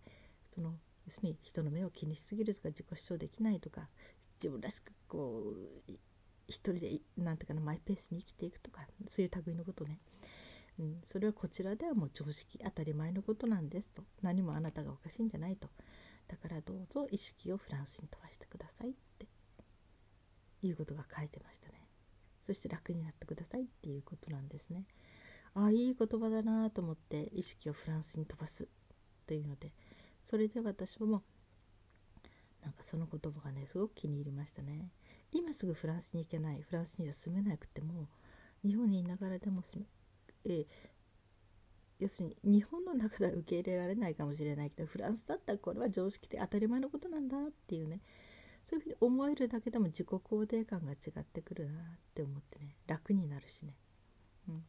[0.57, 0.73] その
[1.05, 3.87] 要するに人の目を気にしすぎるとか自己主張できないとか
[4.41, 5.43] 自分らしくこ
[5.87, 5.91] う
[6.47, 9.99] 一人でなんていうかなマイペースに生きていくとかそういう類のことね、
[10.79, 14.01] うん、それはこちらではもう常識当たり前のことなんですと。
[14.21, 15.69] 何もあなたがおかしいんじゃないと。
[16.27, 19.27] だからどうぞ意識をフランスに飛ばしてくださいって。
[20.63, 21.87] いうことが書いてましたね。
[22.45, 24.85] そして楽になってくださいっていうことなんですね。
[25.53, 28.67] ああいい言葉だなと思って意識をフランスに飛ばす
[29.25, 29.71] というので
[30.29, 31.23] それで私も
[32.61, 34.91] なんかその言葉がねすごく気に入りましたね。
[35.31, 38.07] 今すぐフランスに行けないフランスには住めなくても
[38.63, 39.85] 日本にいながらでもその、
[40.45, 40.65] えー、
[41.99, 47.99] 要するに日本の中では受け入れられないかもしれないけどフランスだったらこれは常識で当たり前のことなんだっていうね
[48.69, 53.75] そういうふうに思えるだけでも自己肯定感が違ってくるなって思ってね楽になるしね、
[54.49, 54.63] うん、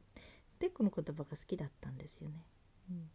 [0.59, 2.45] でこの言葉が好きだったんですよね、
[2.91, 3.11] うん、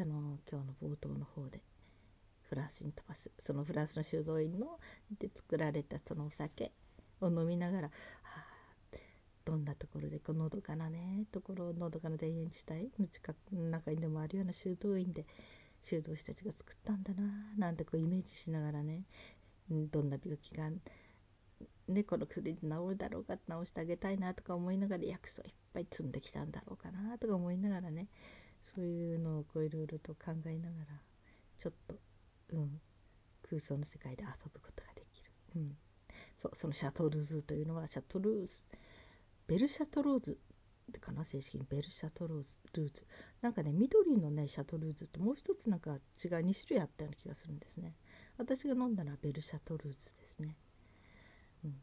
[0.00, 1.60] あの今日の冒頭の方で
[2.48, 4.78] フランスに飛ばすそのフランスの修道院の
[5.18, 6.72] で作られたそのお酒
[7.20, 7.92] を飲みながら、は
[8.94, 8.96] あ、
[9.44, 15.24] どんなところでこのどかなねところのどかな田園地帯の近くの中にでもあるような修道院で
[15.82, 17.22] 修道士たちが作ったんだな
[17.56, 19.02] なんてこうイメージしながらね
[19.68, 20.70] どんな病気が
[21.88, 28.08] ね、この薬で治るだろうか治してあげたいなとか思いながら薬草いっぱい積んできたんだろうかなとか思いながらね
[28.76, 31.00] そういうのをこういろいろと考えながら
[31.60, 31.96] ちょっと、
[32.52, 32.80] うん、
[33.48, 35.76] 空想の世界で遊ぶことができる、うん、
[36.36, 38.62] そうそのシャトルズというのはシャトルーズ
[39.48, 40.38] ベルシャトローズ
[41.00, 41.24] かな？
[41.24, 41.64] 正式に。
[41.68, 43.04] ベルシャトローズルーズ。
[43.42, 45.98] なんかね緑のねシャトルーズともう一つなんか違う
[46.46, 47.96] 2種類あったような気がするんですね。
[48.38, 50.56] 私が飲んだのはベルシャトルーズですね。
[51.64, 51.74] うん。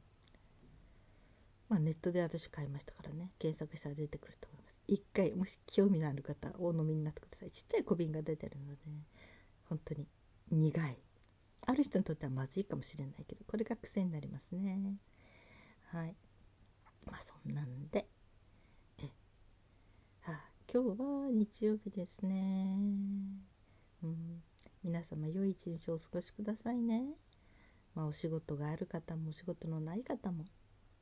[1.67, 3.31] まあネットで私買いましたからね。
[3.39, 4.47] 検索したら出てくると
[4.87, 7.51] 一回もし興味のある方お飲みになってください。
[7.51, 8.81] ちっちゃい小瓶が出てるので、
[9.69, 10.07] 本当に
[10.51, 10.97] 苦い。
[11.65, 14.97] ある人にとってはまずいかもしれないけどこれが癖になりますね。
[15.91, 16.15] はい。
[17.05, 18.07] まあそんなんで。
[18.99, 19.03] え
[20.21, 20.41] はあ
[20.71, 22.77] 今日は日曜日ですね。
[24.03, 24.43] うん、
[24.83, 27.15] 皆様良い一日をお過ごしくださいね。
[27.95, 30.45] まあ、お仕事がある方もお仕事のない方も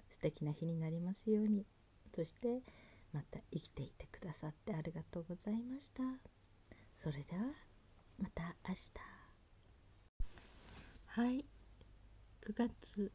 [0.09, 1.65] 素敵な日になりますように。
[2.13, 2.61] そして
[3.13, 6.03] また生きていてくださってありがとうございました。
[6.97, 7.43] それでは
[8.19, 8.81] また明日。
[11.07, 11.45] はい、
[12.47, 13.11] 9月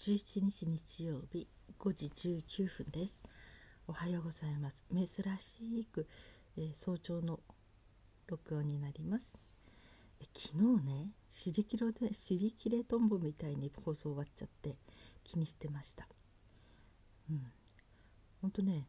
[0.00, 1.46] 11日日曜日
[1.78, 3.22] 5時19分です。
[3.86, 4.84] おはようございます。
[4.90, 6.08] 珍しく、
[6.56, 7.38] えー、早朝の
[8.26, 9.30] 録音になります。
[10.20, 14.74] え昨日ね、シリキロでシリキレトンボみたいに放送終わっちゃって
[15.22, 16.08] 気にしてました。
[17.30, 17.52] うん。
[18.42, 18.86] ほんとね、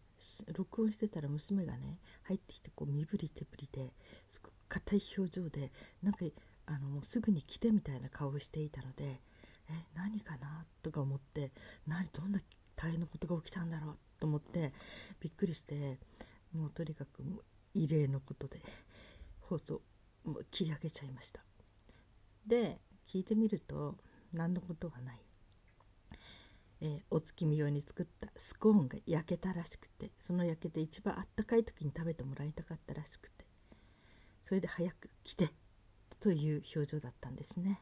[0.54, 3.94] 録音してたら娘がね、入ってきてこう身振り手振りで
[4.30, 5.72] すごく硬い表情で、
[6.04, 6.20] なんか
[6.66, 9.22] あのもうすぐに来てみたいな顔をしていたので、
[9.70, 10.66] え、何かな？
[10.82, 11.52] とか思って、
[11.86, 12.40] 何、どんな
[12.76, 13.98] 大変なことが起きたんだろう？
[14.20, 14.74] と思って
[15.20, 16.00] びっくりして
[16.54, 17.24] もうとにかく
[17.74, 18.60] 異例のことで
[19.42, 19.82] 放送
[20.24, 21.42] もう切り上げちゃいました。
[22.46, 23.96] で聞いてみると
[24.34, 25.20] 何のことはない、
[26.82, 33.46] えー、お月見用に作ったスコーンが焼けたらしくてその焼けて一番あったかい時に食べてもらいたかったらしくて
[34.46, 35.50] それで早く来て
[36.20, 37.82] という表情だったんですね、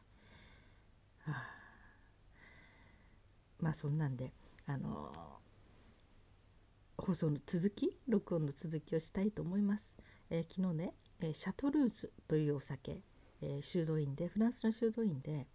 [1.24, 1.42] はあ、
[3.60, 4.32] まあそんなんで
[4.66, 5.12] あの
[6.96, 9.86] 放送の続き録音の続きをしたいと思います、
[10.30, 13.02] えー、昨日ね、えシャトルーズというお酒、
[13.42, 15.46] え、修道院でフランスの修道院で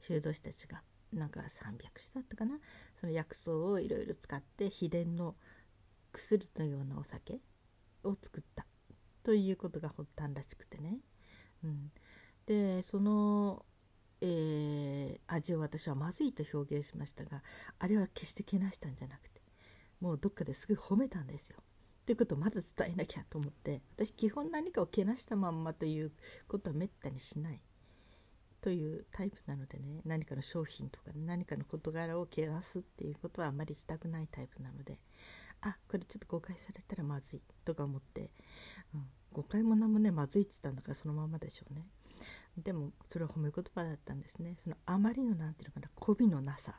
[0.00, 0.82] 修道士たちが
[1.12, 1.80] なんか300種
[2.14, 2.58] だったかな？
[3.00, 5.34] その薬草をいろいろ使って秘伝の
[6.12, 7.40] 薬のようなお酒
[8.04, 8.66] を作った
[9.22, 10.98] ということが発端らしくてね、
[11.64, 11.90] うん、
[12.46, 13.64] でその
[14.24, 17.42] えー、味を私はまずいと表現しましたが
[17.80, 19.40] あれは決してけなしたんじゃなくて
[20.00, 21.56] もうどっかですぐ褒めたんですよ。
[22.06, 26.12] ということをまず伝えなきゃと思って私基本何かをけなしたまんまという
[26.46, 27.60] ことはめったにしない。
[28.62, 34.98] というタイプなのでね何かの商品とか、何かの事柄をけなすっていうことはあまりしたくないタイプなので
[35.60, 38.30] あこれちょっと誤解されたらまずいとか思って、
[38.94, 41.86] うん、誤解も何もねまずいって言ったんだからそのままでしょうね。
[42.56, 44.56] でもそれは褒め言葉だったんですね。
[44.62, 46.74] そのあまりの何て言うのかな媚びのなさ。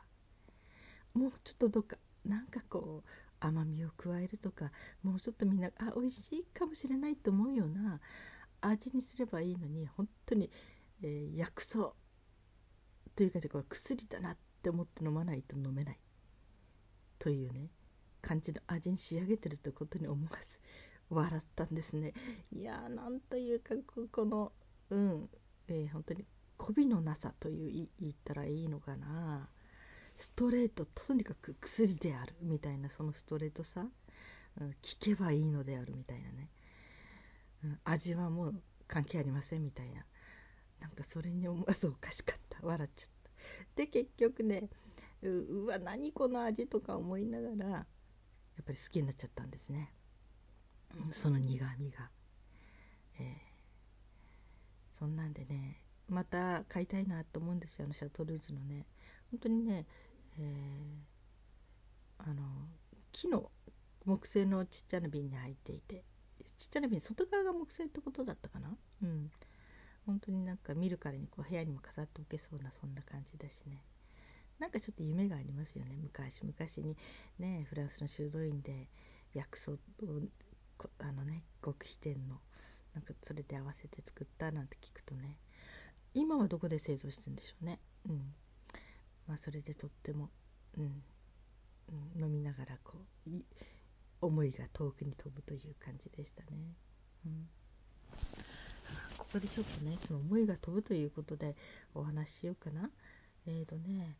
[1.14, 3.08] もうちょっとどっかなんかこう
[3.40, 4.70] 甘みを加えるとか
[5.02, 8.00] もうちょっとみんなあ美味しいかもしれないと思うような
[8.60, 10.50] 味にすればいいのに本当に、
[11.02, 11.92] えー、薬草
[13.16, 15.98] というかこれ薬だなって思って飲まないと飲めない。
[17.18, 17.70] というね
[18.20, 20.58] 感じの味に仕上げてるということに思わず
[21.10, 22.12] 笑ったんですね。
[22.52, 23.74] いやーなんというか
[24.10, 24.52] この
[24.90, 25.28] うん、
[25.68, 26.24] えー、本当に
[26.58, 29.48] 媚びのなさという言ったらいいのかな。
[30.18, 33.84] ストレートとにかく薬であるみたいなそのストレートさ、
[34.60, 36.50] うん、聞けばいいのであるみたいなね、
[37.64, 38.54] うん、味はもう
[38.86, 40.04] 関係ありませんみたいな。
[40.84, 42.58] なんかそれに思わずおかしかった。
[42.60, 43.30] 笑っちゃった。
[43.74, 44.68] で結局ね
[45.22, 47.86] うわ何この味とか思いながらや
[48.60, 49.90] っぱり好きになっちゃったんですね、
[51.22, 52.10] その苦みが、
[53.18, 58.86] えー、そんなんでねまた買いたいなと思うんですよあのシャトルーズのね。
[59.30, 59.86] 本当にね、
[60.38, 62.42] えー、あの
[63.12, 63.50] 木の
[64.04, 66.04] 木製のちっちゃな瓶に入っていて
[66.60, 68.76] ちっちゃな瓶外側が木製ってことだったかな？
[69.02, 69.30] うん。
[70.06, 73.82] 本当になんか見るからにこう部屋にも飾っておけそうなそんな感じだしね。
[74.58, 75.96] なんかちょっと夢がありますよね。
[76.00, 76.96] 昔々に。
[77.38, 78.88] ねフランスの修道院で
[79.32, 79.76] 薬草を
[80.98, 82.40] あのね極秘店の
[82.94, 85.38] なんかそれで合わせて作ったなんて聞くとね。
[86.12, 87.80] 今はどこで製造してるんでしょうね。
[88.08, 88.34] うん。
[89.26, 90.30] まあそれでとっても
[90.76, 91.02] うん、
[92.16, 93.30] うん、飲みながらこう
[94.20, 96.74] 思いが遠くに飛ぶという感じでしたね。
[97.26, 97.48] うん。
[99.34, 101.56] ここでちょっとねその思いが飛ぶということで
[101.92, 102.88] お話ししようかな。
[103.48, 104.16] えーとね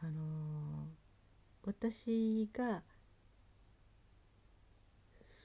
[0.00, 0.86] あのー、
[1.64, 2.84] 私が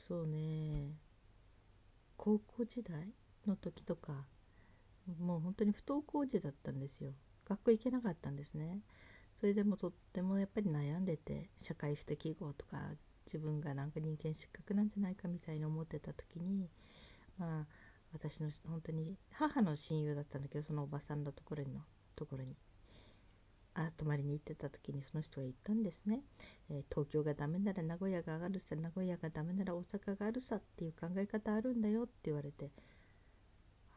[0.08, 0.92] そうね
[2.16, 3.12] 高校時代
[3.48, 4.14] の時とか
[5.20, 7.10] もう本当に不登校児だったんですよ。
[7.50, 8.82] 学校行けなかったんですね。
[9.40, 12.78] それでもとってもやっぱり悩んでて社会不適合とか
[13.26, 16.70] 自分がなんか人間失格なんじゃないかみたいに思ってた時に
[17.40, 17.81] まあ
[18.14, 21.82] 私の本当に母の親友だったんだけどそのおばさんのところの
[22.16, 22.56] ところに。
[23.74, 26.22] あ泊まりに行ってた時にその人が言ったんですね、
[26.70, 32.70] えー、東京がダメなら名古屋が上がるさ名古屋がダメなら大阪があるさっていう考え方あるんだよって言われて。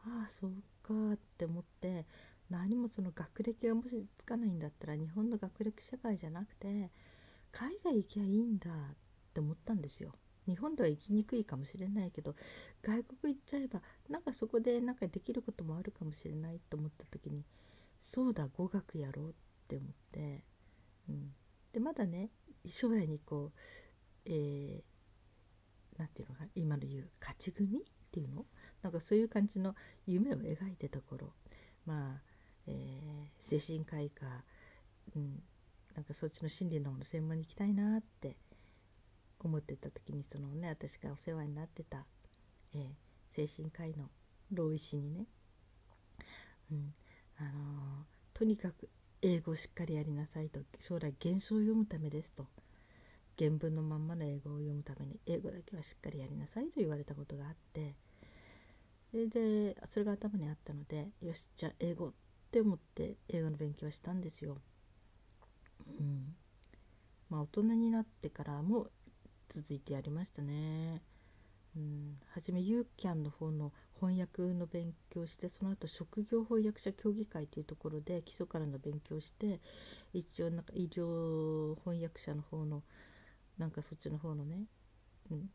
[0.05, 0.51] ああそう
[0.83, 2.05] かって思って
[2.49, 6.91] 何もその学歴がもしつかないんだったら日本の学歴社会じゃなくて
[7.51, 8.95] 海外行きゃいいんだっ
[9.33, 10.13] て思ったんですよ。
[10.47, 12.35] 日本では行きにくいかもしれないけど
[12.83, 17.43] 外国行っちゃえばなんかそこでなんかできることもあるかもしれないと思った時に
[18.13, 19.31] そうだ語学やろうっ
[19.67, 20.43] て思って、
[21.09, 21.33] うん、
[21.73, 22.29] でまだね
[22.67, 23.59] 将来にこう
[24.27, 27.81] えー、て言うのかな今の言う勝ち組っ
[28.11, 28.45] ていうの？
[28.81, 29.75] なんかそういう感じの
[30.07, 31.33] 夢を描いてた頃
[31.85, 32.21] まあ、
[32.67, 34.25] えー、精神科医か、
[35.15, 35.43] うん、
[35.95, 38.35] なんかそっちの心理の方の専門に行きたいなって
[39.39, 42.05] 思ってた時にそのね私がお世話になってた、
[42.73, 44.09] えー、精神科医の
[44.51, 45.25] 老医師にね、
[46.71, 46.93] うん
[47.37, 48.89] あのー、とにかく
[49.21, 52.45] 英語をしっかりやりなさいと将来原書を読むためですと
[53.37, 57.95] 原文のまんまの英語を読むために英語だけはしっかりやりなさいと言われたことがあって
[59.11, 62.11] それでそれが頭にあったのでよしじゃあ英語っ
[62.51, 64.57] て思って英語の勉強したんですよ。
[65.99, 66.35] うん
[67.29, 68.87] まあ、大人になってからも
[69.49, 71.01] 続いてやりましたね。
[71.75, 79.59] うん、初め UCAN の方の翻訳の勉強してその後職業翻訳者協議会というところで基礎からの勉強して
[80.13, 82.81] 一応なんか医療翻訳者の方の
[83.57, 84.67] なんかそっちの方のね、
[85.31, 85.49] うん、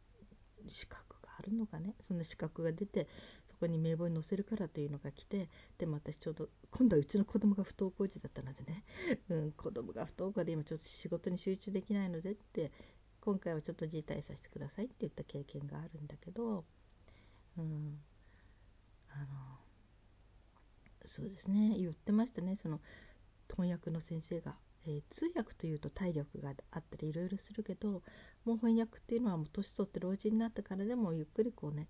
[0.69, 1.95] 資格があるのかね。
[2.07, 3.09] そんな資格が出て
[3.51, 8.85] そこに名簿に載せるからというのが来てでも私ちょうど今度はうちの子供が不登校児だったのでね、
[9.31, 12.71] うん、子供が不登校で今ちょっと仕事に集中できないのでって
[13.21, 16.65] 今回はちょっと辞退させてくださいって言った経験があるんだけど、
[17.59, 17.99] うん、
[19.11, 19.61] あの
[21.05, 21.75] そうですね。
[21.77, 22.57] 言ってましたね。
[22.63, 22.81] その
[23.49, 24.55] 翻訳の先生が、
[24.87, 28.03] えー、通訳というと体力があったりいろいろするけど
[28.45, 31.89] もう翻訳っていうのはもう年取って老人になってからでもゆっくりこうね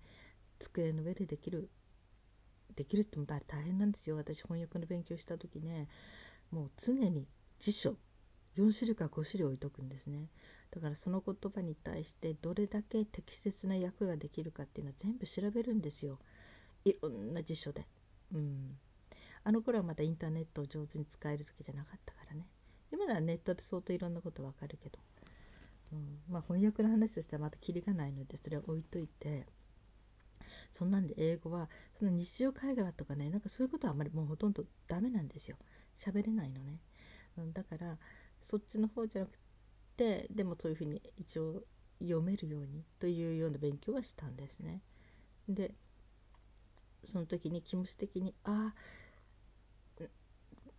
[0.59, 1.69] 机の上でできる
[2.75, 4.15] できるっても大変なんですよ。
[4.15, 5.87] 私翻訳の勉強した時ね
[6.51, 7.27] もう常に
[7.59, 7.95] 辞書
[8.57, 10.29] 4種類か5種類置いとくんですね。
[10.71, 16.19] だからその言葉に対してどれだけ適切な訳ができるかっていうのは全部調べるんですよ。
[16.85, 17.85] いろんな辞書で。
[18.33, 18.77] うん。
[19.43, 22.47] あの頃はまだインターネットを上手に使える時じゃなかったからね。
[22.91, 24.99] 今ならネットで相当いろんなことわかるけど、
[25.93, 29.45] うん、まあ翻訳の話としてはまたキリがないのでそれは置いといて。
[30.77, 31.69] そんなんで英語は
[31.99, 35.57] その日常会話とかねなんかそういうことはあんまりもうほとんどダメなんですよ。
[36.03, 36.79] 喋れないのね、
[37.37, 37.97] うん、だから
[38.49, 39.31] そっちの方じゃなく
[40.01, 41.63] てでもそういうふうに一応
[41.99, 44.81] 読めるようにというような勉強はしたんですね。
[45.47, 45.75] で
[47.03, 48.73] その時に気持ち的にあ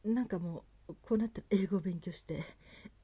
[0.04, 2.44] なんかもうこうなったら英語を勉強して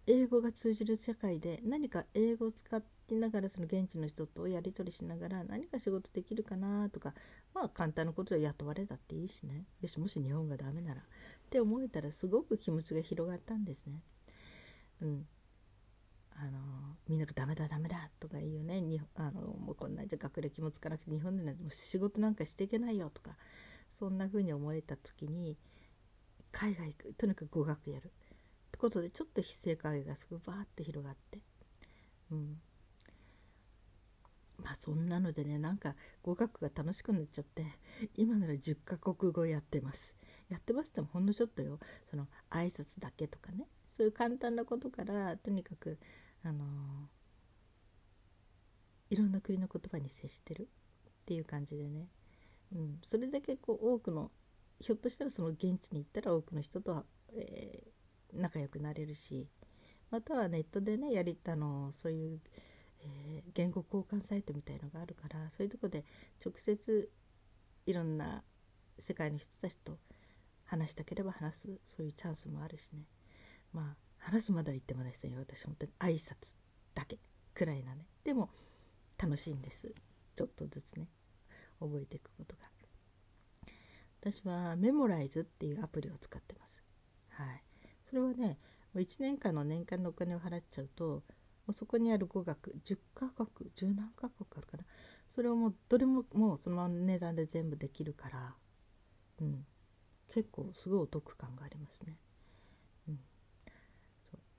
[0.06, 2.76] 英語が通じる社会で何か英語を使
[3.10, 7.14] いながらその現地の人とやり取りしながら何か仕事できるかなとか
[7.54, 11.04] まあ簡単なことで雇われたっていいしねよしもし日本がダメならっ
[11.50, 14.02] て思えたらすごく気持ちが広がったんですね。
[15.00, 15.26] うん、
[16.40, 18.80] あのみんながダメだダメだとか言うね。
[18.80, 23.30] にあのもうこんなんじゃ学歴もつかなくて日本でなんてもう仕事なんかしていけないよとか
[23.98, 25.56] そんな風に思えた時に
[26.52, 28.10] 海外行くとにかく語学やるっ
[28.70, 31.40] てことでちょっと非正会がすごいバーッと広がって。
[32.30, 32.60] うん。
[34.62, 37.64] まあそんなのでねなんか語学が楽しくなっちゃって
[38.16, 40.14] 今なら10カ国語やってます。
[40.48, 41.80] やってますってもほんのちょっとよ。
[42.10, 43.66] その挨拶だけとかね。
[43.96, 45.98] そういう簡単なことからとにかく
[46.44, 46.64] あの
[49.10, 50.66] いろんな国の言葉に接してるっ
[51.26, 52.08] ていう感じでね、
[52.74, 54.30] うん、それだけこう多くの
[54.80, 59.48] ひょっとしたらその現地に行ったら多くの人とは、えー、仲良くなれるし
[60.10, 62.40] またはネットでねやりあのそういう、
[63.00, 66.04] えー、言語交換サイトみたいのがあるからそういうとこで
[66.44, 67.10] 直接
[67.86, 68.42] いろんな
[68.98, 69.98] 世界の人たちと
[70.64, 73.04] 話したければ話すそういうチャンスもあるしね。
[73.72, 76.54] まあ話までは言ってもですね私本当に挨拶
[76.94, 77.18] だけ。
[77.54, 78.06] くらいなね。
[78.24, 78.50] でも
[79.18, 79.92] 楽しいんです。
[80.36, 81.08] ちょっとずつね。
[81.80, 82.68] 覚えていくことが。
[84.20, 86.82] 私はメモライズっていうアプリを使ってます。
[87.30, 87.62] はい。
[88.08, 88.58] それはね
[88.94, 91.22] 1年間の年間のお金を払っちゃうとも
[91.68, 94.84] うそこにある語学10カ国10何カ国あるから
[95.34, 98.54] それをもうどれももうその値段で全部できるから
[99.40, 99.66] うん。
[100.34, 102.16] 結構すごいお得感がありますね。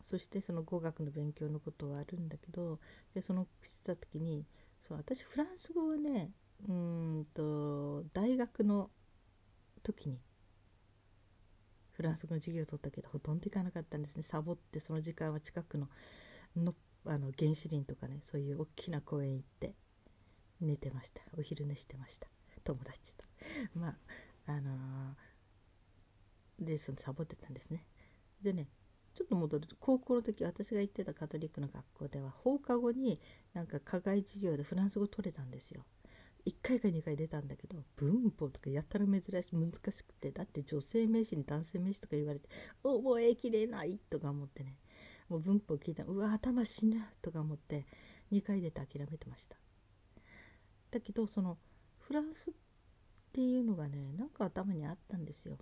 [0.09, 2.79] そしてその語学の勉強のことはあるんだけど
[3.13, 4.45] でそのしてた時に
[4.87, 6.31] そう私フランス語はね
[6.67, 8.89] うんと大学の
[9.83, 10.19] 時に
[11.93, 14.23] フランス語の授業を取ったけどほとんど行かなかったんですね。
[14.23, 15.89] サボってその時間は近くの
[16.55, 16.73] の
[17.05, 19.75] あの原始林とかねそういう大きな公園行って
[20.61, 21.21] 寝てました。
[21.37, 22.27] お昼寝してました。
[22.63, 23.25] 友達と。
[23.77, 27.85] まああのー、でそのサボってたんですね。
[28.41, 28.69] でね
[29.15, 29.67] ちょっと戻る。
[29.67, 33.19] と高校の時私が行ってたカトリックの学校では放課後に
[33.53, 35.85] なんか課外授業でフランス語取れたんですよ。
[36.45, 42.47] 1回か2回出たんだけど文法とかやたら珍しい難しくてだって女性名詞に男性名詞とか言われて
[42.81, 44.77] 覚えきれないとか思ってね。
[45.29, 47.85] もう文法聞いたうわ頭死ぬとか思って
[48.31, 49.55] 2回出て諦めてました
[50.91, 51.57] だけどその
[51.99, 52.53] フランスっ
[53.31, 55.57] ていうのがねなんか頭にあったんですよ、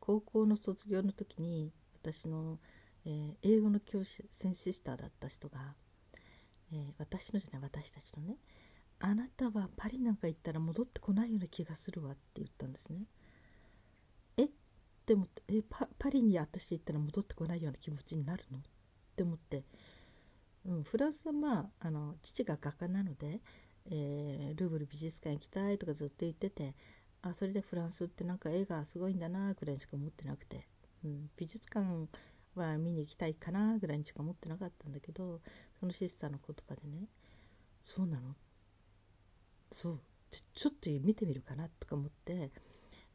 [0.00, 2.58] 高校の卒業の時に私の、
[3.04, 5.74] えー、英語の教師センシスターだった人が、
[6.72, 8.36] えー、私のじゃない私たちのね
[9.00, 13.00] あなたはパリなんか行ったら戻ってこないような気がするわって言ったんですね。
[14.38, 14.48] え？
[15.04, 18.58] でもえパパリに私行ったら戻ってこないような気持ちになるの？
[18.58, 18.62] っ
[19.16, 19.64] て思って、
[20.64, 23.40] うん、フランスはまああの父が画家なので、
[23.90, 26.74] えー、ルーブル美術館行きたいとかずっと言ってて
[27.22, 30.66] あそれでフランスってなんか絵がすごいんだなくらいしか思ってなくて。
[31.04, 32.08] うん、美術館
[32.56, 35.40] は見に行きたいかなぐらいにしか思ってなかったんだけど
[35.78, 37.06] そのシスターの言葉でね
[37.84, 38.34] 「そうなの？
[39.70, 40.00] そう。
[40.30, 42.50] ちょちょっと見てみるかな」とか思って、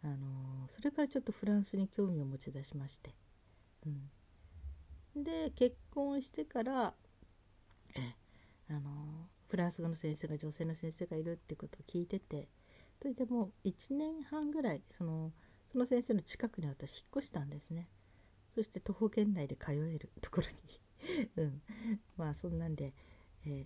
[0.04, 3.14] あのー、それからちょっとフランスに興味を持ち出しまして、
[5.16, 6.94] うん、で結婚してから、あ
[8.70, 12.48] のー、フランス語の先生が女性の先生がいるってことを聞いてて
[13.02, 15.32] それでもう1年半ぐらいその
[15.72, 17.88] 「その先生の近くに私引っ越したんですね。
[18.54, 21.30] そして徒歩圏内で通えるところに。
[21.38, 21.62] うん。
[22.18, 22.94] まあそんなんで、
[23.46, 23.66] え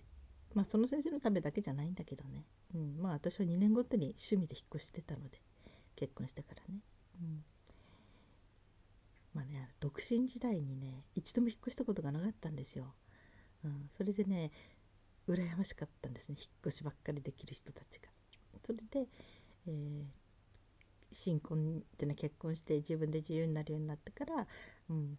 [0.54, 5.42] まあその先生のためだけじゃないんだけどね、うん、まあ私は2年ごとに趣味で引っ越してたので
[5.96, 6.80] 結婚してからね、
[7.20, 7.44] うん、
[9.34, 12.94] まあね独身時代にね一度も引っ越したことがなかったんですよ、
[13.64, 14.50] うん、それでね
[15.28, 16.36] 羨ましかったんですね。
[16.38, 18.15] 引っ越しばっかりできる人たちが。
[18.66, 19.08] それで、
[19.68, 20.26] えー
[21.16, 24.46] 新婚っていうのは結婚して自分で自由になるようになってから、
[24.90, 25.18] うん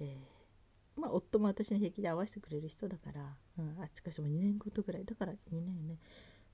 [0.00, 5.98] えー、まあ、夫も私の平気で合わせてくれる人だから、うん、あっちかしも2年ごとぐらいだから2年ね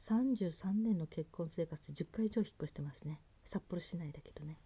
[0.09, 3.21] 33年の結婚生活で10回以上引っ越してますね。
[3.47, 4.57] 札幌市内だけどね。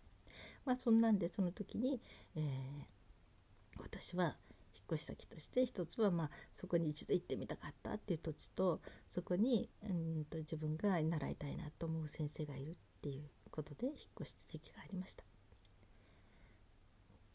[0.65, 2.01] まあそんなんでその時に、
[2.37, 4.37] えー、私は
[4.85, 15.25] 引っ越し先として一つはまあそこに一度行ってみたかったっていう土地とそこにうんと自分が習いたいなと思う先生がいるっていうことで引っ越した時期がありました。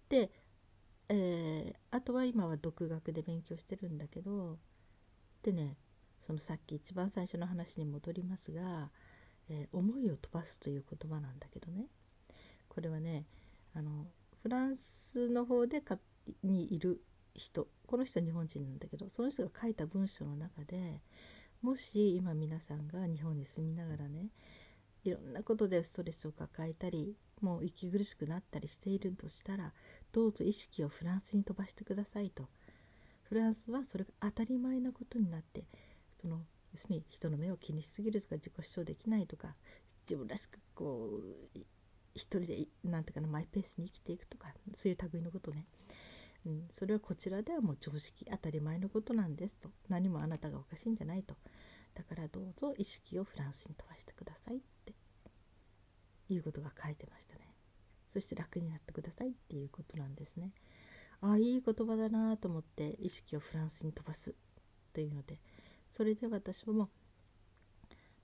[0.09, 0.31] で
[1.11, 4.59] えー、あとは今は独学で勉強してるんだけど
[5.41, 5.75] でね
[6.27, 8.91] そのさっき一番最初の話に戻りますが、
[9.49, 11.87] えー、思いを飛ばすという言葉なんだけどね。
[12.67, 13.25] これはね
[13.73, 14.05] あの
[14.43, 14.77] フラン
[15.11, 15.81] スの方で
[16.43, 17.01] にいる
[17.33, 21.01] 人この人は日本人なんだけどその人が書いた文章の中で
[21.61, 24.27] もし今皆さんが日本に住みながらね
[25.03, 29.73] いろんなことでストレスを抱えたりもう息苦しくなったりしているとしたら
[30.11, 32.49] どうぞ意識をフランスに飛ばしてくださいと。
[33.29, 35.63] フランスはそれが当たり前なことになって
[36.19, 36.41] その
[36.73, 39.55] 要するに人の目を気にしすぎるとか自己主張できないとか
[40.09, 41.09] 自分らしくこ
[41.55, 41.59] う
[42.15, 45.65] 一人でなんていうかなマイペースに生きていくとかそういう類のことね、
[46.45, 49.69] うん、それはこちらではもう常識当たり前のことなんですと。
[49.89, 51.35] 何もあなたがおかしいんじゃないと。
[51.95, 54.93] だからどうぞ意識をフランスに飛ばしてくださいって。
[56.33, 57.53] いうことが書いてましたね。
[58.13, 60.51] そして楽になってくださいっていうことなんですね。
[61.21, 64.33] ああいい言葉だなと思って意識をフランスに飛ばす
[64.93, 65.37] というので
[65.91, 66.89] それで私も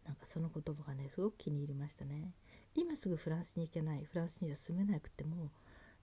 [0.05, 2.32] なんかその言葉がねすごく気に入りましたね。
[2.74, 5.51] 今すぐフランスに行けないフランスには住めなくても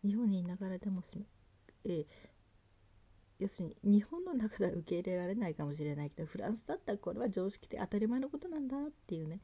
[0.04, 1.24] 日本にいながらでもその、
[1.84, 2.06] えー、
[3.38, 9.40] 要するに日本の中では受け入れられないかもしれないけどフランスだったらこれは常識で当たり前のことなんだっていうね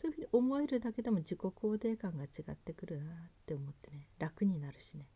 [0.00, 3.06] そういうふうに思えるだけでも自己肯定感が違ってくるなっ
[3.46, 5.06] て思ってね楽になるしね、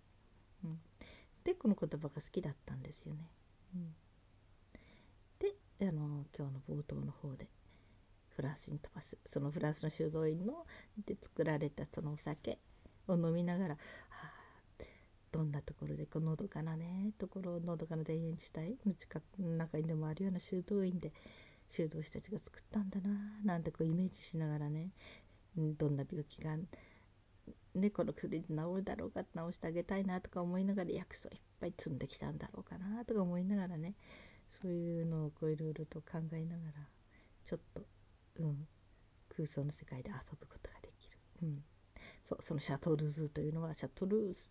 [0.64, 0.78] うん、
[1.44, 3.30] でこの言葉が好きだったんですよね、
[3.74, 3.94] うん、
[5.78, 7.48] であの今日の冒頭の方で
[8.34, 10.66] フランスに飛ばすそのフランスの修道院の
[11.06, 12.58] で作られたそのお酒
[13.06, 13.78] を飲みながら、は
[14.22, 14.37] あ、
[15.32, 21.12] どんなところでこのどかなねところのどかな田園地帯の近くの中にでもあるような修道院で
[21.70, 23.08] 修道士たちが作ったんだな
[23.44, 24.90] なんてこうイメージしながらね
[25.56, 26.56] どんな病気が、
[27.74, 33.94] ね、この薬で治るだろうか治してあげたいなとか思いながら薬草いっぱい積んできたんだろうかなとか思いながらね
[34.62, 36.88] そういうのをいろいろと考えながら
[37.46, 37.82] ちょっと
[38.38, 38.66] うん、
[39.34, 41.62] 空想の世界で遊ぶことができる、うん、
[42.24, 44.48] そうそのシャルトルーズというのはシャルトルーズ。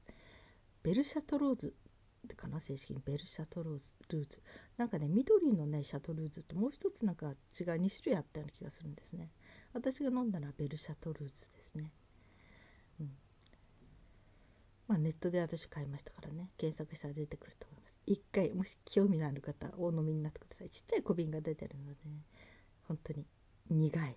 [0.84, 1.74] ベルシャルトルーズ
[2.36, 3.84] かな正式にベルシャルトルーズ。
[4.10, 4.42] ルーズ
[4.78, 7.34] なんかね緑のねシャルトルーズともう一つなんか違い
[7.66, 9.30] 2種類あったような気がするんですね。
[9.74, 11.92] 私が飲んだのはベルシャルトルーズですね。
[13.02, 13.12] うん。
[14.88, 16.52] まあネットで私買いましたからね。
[16.58, 17.94] 検索したら出てくると思います。
[18.06, 20.70] 一回もし興味のある方お飲みになってください。
[20.70, 22.24] ちっちゃい小瓶が出てるので、ね、
[22.88, 23.26] 本当に
[23.70, 24.16] 苦い。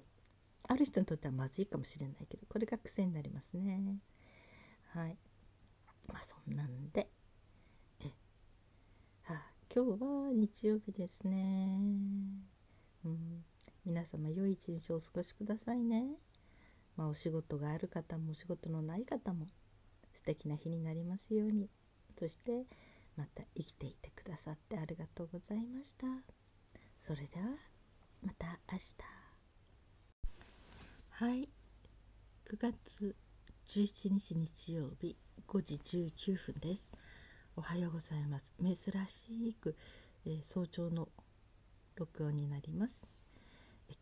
[0.69, 3.99] ある人にとってはまずいかもしれないけどこれが癖になりますね。
[4.95, 5.17] はい。
[6.13, 7.09] まあそんなんで。
[9.29, 11.79] あ今日は日曜日ですね。
[13.05, 13.45] うん。
[13.85, 16.05] 皆様良い一日をお過ごしくださいね。
[16.97, 19.47] まあお仕事がある方もお仕事のない方も
[20.13, 21.69] 素敵な日になりますように。
[22.19, 22.67] そして
[23.17, 26.07] また生きていてくださってありがとうございました。
[27.01, 27.47] それでは
[28.23, 28.85] また明日。
[31.11, 31.49] はい。
[32.51, 33.15] 9月
[33.69, 35.17] 11日日曜日。
[35.51, 35.81] 5時
[36.15, 36.93] 19分です。
[37.57, 38.45] おはようございます。
[38.63, 39.75] 珍しく、
[40.25, 41.09] えー、早朝の
[41.97, 42.97] 録音になります。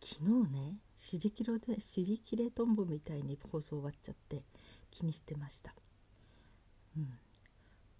[0.03, 4.42] 昨日ね尻切れで尻切れトンボみたいに放送終わっちゃって
[4.90, 5.72] 気にしてました。
[6.99, 7.18] うん。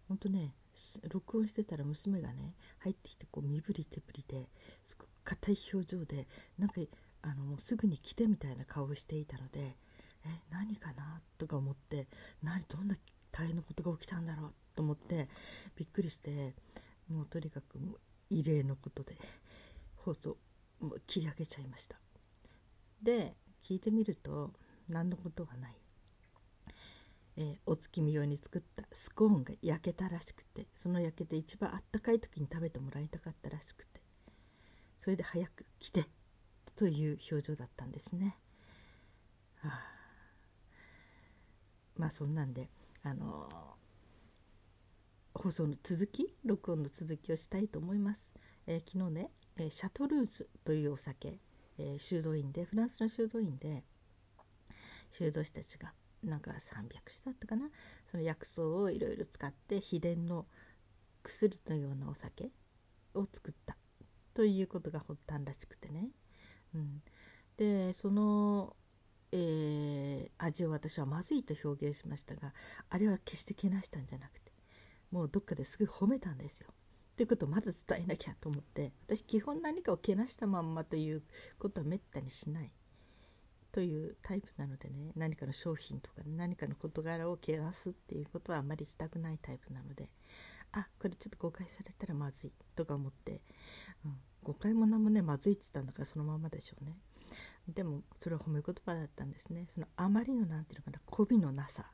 [0.09, 0.53] ほんとね
[1.09, 4.47] 録音してたら娘がね入ってきてこう身振り手振りで
[4.85, 6.29] すごく硬い表情で
[6.59, 6.83] なんか
[7.23, 9.75] あのもうすぐに来てみたいな顔をしていたので
[10.27, 12.09] え何かなとか思って
[12.43, 12.95] 何どんな
[13.33, 15.29] 大変なことが起きたんだろうと思って
[15.77, 16.55] びっくりして
[17.09, 18.01] もうとにかくもう
[18.31, 19.17] 異例のことで
[19.97, 20.37] 放送
[20.81, 21.97] もう切り上げちゃいました。
[23.03, 24.53] で聞いてみると
[24.89, 25.77] 何のことはない、
[27.37, 34.01] えー、お月見用に作ったスコーンが焼けたらしくてその焼けて一番あったかい時に食べてもらいたかったらしくて
[35.01, 36.07] それで早く来て
[36.77, 38.37] という表情だったんですね。
[39.61, 39.81] はあ、
[41.97, 42.71] まあそんなんで
[43.03, 43.49] あの
[45.35, 48.23] 放送の続き録音の続きをしたいと思います。
[48.67, 51.39] えー、昨日ね、えシャトルーズというお酒、
[51.79, 53.85] えー、修道院でフランスの修道院で
[55.11, 55.93] 修道士たちが
[56.23, 56.91] なんか300種
[57.25, 57.71] だったかな？
[58.11, 60.47] その薬草をいろいろ使って秘伝の
[61.23, 62.51] 薬のようなお酒
[63.15, 63.77] を作った
[64.35, 66.09] ということが発端らしくてね。
[66.75, 67.03] うん、
[67.57, 68.77] でその、
[69.33, 72.53] えー、味を私はまずいと表現しましたが
[72.89, 74.53] あれは決してけなしたんじゃなくて
[75.11, 76.69] もうどっかですぐ褒めたんですよ。
[77.17, 81.23] ということをまず伝えなきゃと思って私基本何かをけなしたまんまという
[81.59, 82.71] ことはめったにしない
[83.73, 90.09] というタイプなのでね何かの商品とか何かの事柄をけなすっていうことはあまりしたくないタイプなので
[90.73, 93.41] あこれちょっと誤解されたらまずいとか思って、
[94.05, 94.15] うん、
[94.45, 96.97] 誤解も何もねまずいって言ったんだからそのままでしょうね
[97.75, 99.67] でもそれは褒め言葉だったんですね。
[99.75, 101.85] そのあまりの何て言うのかな媚びのなさ。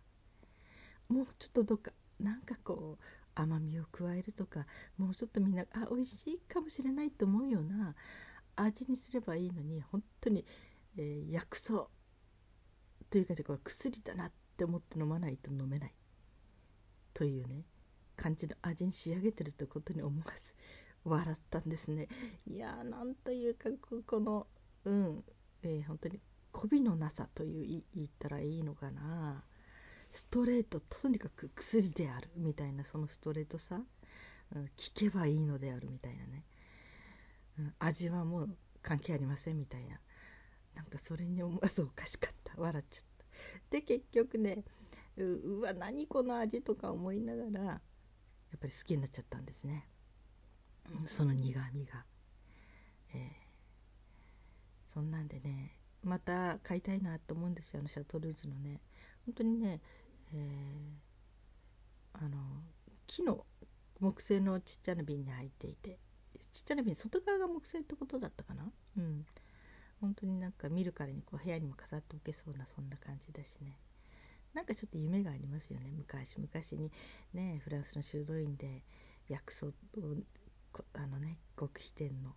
[1.09, 3.05] もうちょっとどっかなんかこう
[3.35, 4.67] 甘みを加えるとか
[4.97, 7.95] もうちょっとみんなあ美味しいかもしれないと思うような
[8.57, 10.47] 味にすればいいのに本当に、
[10.97, 11.89] えー、薬草
[13.11, 15.95] というかこれ薬だなって思って飲まないと飲めない。
[17.13, 17.65] というね
[18.17, 20.55] 感じの味に仕上げてるということに思わず
[21.05, 22.09] 笑ったんですね。
[22.47, 23.69] いやーなんというか
[24.07, 24.47] この
[24.85, 25.25] うん、
[25.69, 26.21] えー、本当に
[26.53, 29.45] 媚びのなさという言ったらいいのかな。
[30.13, 33.81] ストレートとにかく薬であるみたいなそのストレートさ、
[34.55, 36.45] うん、聞けばいいのであるみたいなね、
[37.59, 40.01] うん、味はもう関係ありませんみたいな。
[40.75, 42.61] なんかそれに思わずおかしかった。
[42.61, 43.25] 笑っちゃった。
[43.71, 44.65] で結局ね
[45.17, 47.73] うわ何この味とか思いながらや
[48.57, 49.87] っぱり好きになっちゃったんですね、
[50.91, 52.05] うん、その苦みが、
[53.15, 53.21] えー、
[54.95, 58.81] そんなんでねまた買いたいなと思うんですよあのシャトルーズのね。
[59.27, 59.81] 本当にね
[60.33, 62.39] えー、あの
[63.07, 63.45] 木の
[64.01, 65.99] 木製のちっちゃな瓶に入っていて
[66.53, 68.65] ちっちゃな瓶外側が木製ってことだったかな？
[68.99, 69.27] うん。
[70.01, 73.79] 本当になんか見るからにこう部屋にも飾っておけそうなそんな感じだしね。
[74.53, 76.93] なんかちょっと夢がありますよね昔昔に。
[77.33, 78.83] ねフランスの修道院で
[79.29, 79.73] 薬草を
[80.93, 82.35] あのね極秘店の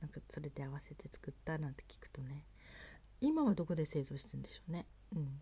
[0.00, 2.44] なんかそれで合わせて作ったなんて聞くとね
[3.20, 4.86] 今はどこで製造してるんでしょうね。
[5.14, 5.40] うん。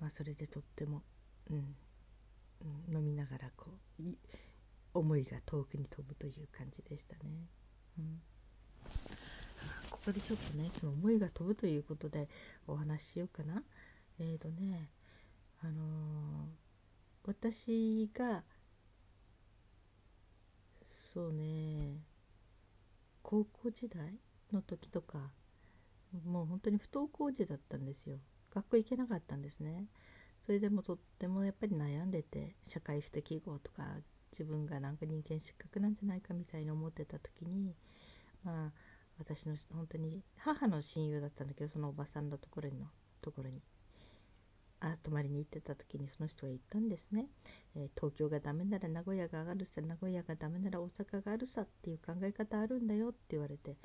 [0.00, 1.02] まあ、それでとっても、
[1.48, 1.76] うん、
[2.88, 4.02] うん、飲みながらこう
[4.94, 7.30] 思いが遠くに飛ぶという感じでしたね。
[7.98, 8.20] うん、
[9.90, 12.28] ここでちょっとねその思いが飛ぶということで
[12.66, 13.62] お話ししようかな。
[14.18, 14.90] えーとね
[15.62, 18.42] あのー、私が
[21.14, 21.98] そうね
[23.22, 24.18] 高校時代
[24.52, 25.18] の時とか
[26.26, 28.18] もう本当に不登校児だったんですよ。
[28.54, 29.86] 学校行けなかったんですね
[30.44, 33.84] それでもとってもやっぱり悩んでて社会不適合とか
[34.32, 37.74] 自分がなんか人間失格なんじゃないかみたいに思ってた時に
[38.44, 38.72] まあ
[39.18, 42.86] 私の本当に母の親友だったんだけどそのおばさんのところにの
[43.20, 43.62] ところに
[44.84, 47.26] あ泊まりに行ってた時にその人が言ったんですね、
[47.76, 53.76] えー、東京がダメなら名古屋が上がるさ名古屋がダメなら大阪があるさっていう考え方あるんだよって言われて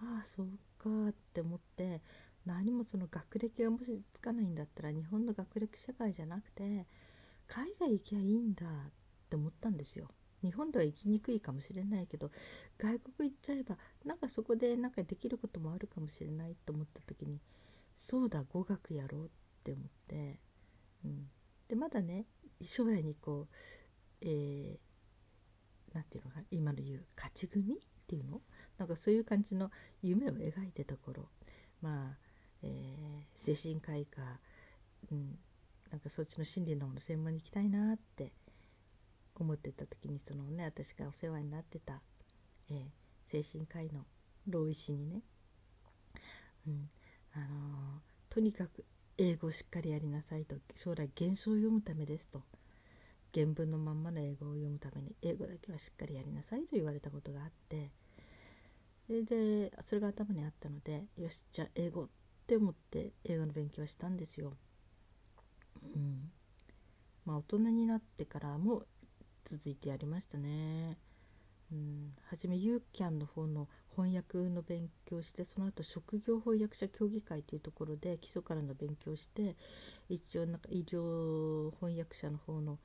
[0.00, 0.46] ああそう
[0.78, 2.00] かって思って
[2.46, 6.86] 何もその学歴がもしつかないんだったら日本の学歴社会じゃなくて
[7.46, 8.68] 海外行きゃいいんだっ
[9.28, 10.08] て思ったんですよ。
[10.42, 12.30] 日本では行きにくいかもしれないけど
[12.78, 17.40] 外国行っちゃえばなんかそこでなんかできることもあるかもしれないと思った時に
[18.08, 20.38] そうだ語学やろうってって思って、
[21.04, 21.26] うん、
[21.68, 22.24] でまだね
[22.64, 28.40] 将来にこう何、えー、て言うのか今の言う勝ち組っていうの？
[28.78, 29.70] なんかそういう感じの
[30.02, 31.28] 夢を描いてた頃。
[31.82, 32.18] まあ
[32.62, 34.38] えー、精神科医か、
[35.10, 35.36] うん、
[35.90, 38.32] なんかそっちの心理のの専門に行きたいなって
[39.34, 42.00] 思ってた時にそのね私がお世話になってた、
[42.70, 44.04] えー、精神科医の
[44.48, 45.22] 老医師にね、
[46.68, 46.88] うん。
[47.34, 48.84] あのー、とにかく
[49.18, 52.42] 英語をしっかりやりなさいと将来原書を読むためですと
[53.34, 57.90] 原文のまんまの英語を読むために英語だけはしっかりやりなさいと言われたことがあって
[59.06, 62.08] それでそれが頭にあったのでよしじゃあ英語っ
[62.46, 64.52] て思って英語の勉強をしたんですよ。
[65.82, 66.30] うん、
[67.24, 68.84] まあ大人になってからも
[69.44, 70.96] 続いてやりましたね。
[71.72, 79.56] うん、初めユーキャンの方の翻訳の勉強してその後職業翻訳者協議会というところで基礎からの勉強して
[80.08, 82.78] 一応なんか医療翻訳者の方の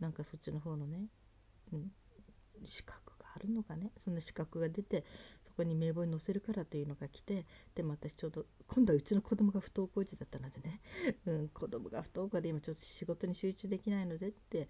[0.00, 1.06] なんかそっちの方のね、
[1.72, 1.92] うん、
[2.64, 3.92] 資格があるのかね？
[4.04, 5.04] そんな資格が出て
[5.46, 10.80] そこに名簿に載せるからというのが来てでも私ちょうど今度はうちの子供が不登校児だったのでね、
[11.26, 14.68] うん、子供が不登校で今ちょっと仕事に集中できないのでって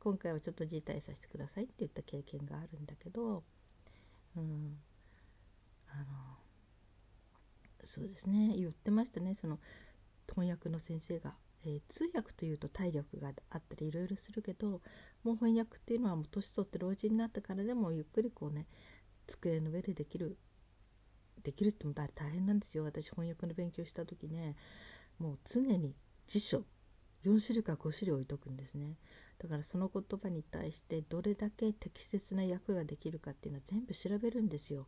[0.00, 3.42] 今回はちょっと辞退させてくださいって言った経験があるんだけど、
[4.36, 4.76] うん、
[5.94, 6.04] あの
[7.84, 8.54] そうですね。
[8.56, 9.36] 言ってましたね。
[9.40, 9.58] その
[10.28, 11.34] 翻訳の先生が、
[11.64, 14.80] えー、通訳というと体力があったりいろいろするけど
[15.22, 18.66] もう翻訳っていうのはもう年取って老人になったからでもゆっくりこうね
[19.26, 20.36] 机の上でできる
[21.42, 22.84] できるっても大変なんですよ。
[22.84, 24.56] 私翻訳の勉強した時ね
[25.18, 25.94] もう常に
[26.26, 26.64] 辞書
[27.24, 28.96] 4種類か5種類置いとくんですね。
[29.38, 34.86] だからその言葉に対してどれだけ適切な訳ができるかっていうのは全部調べるんですよ。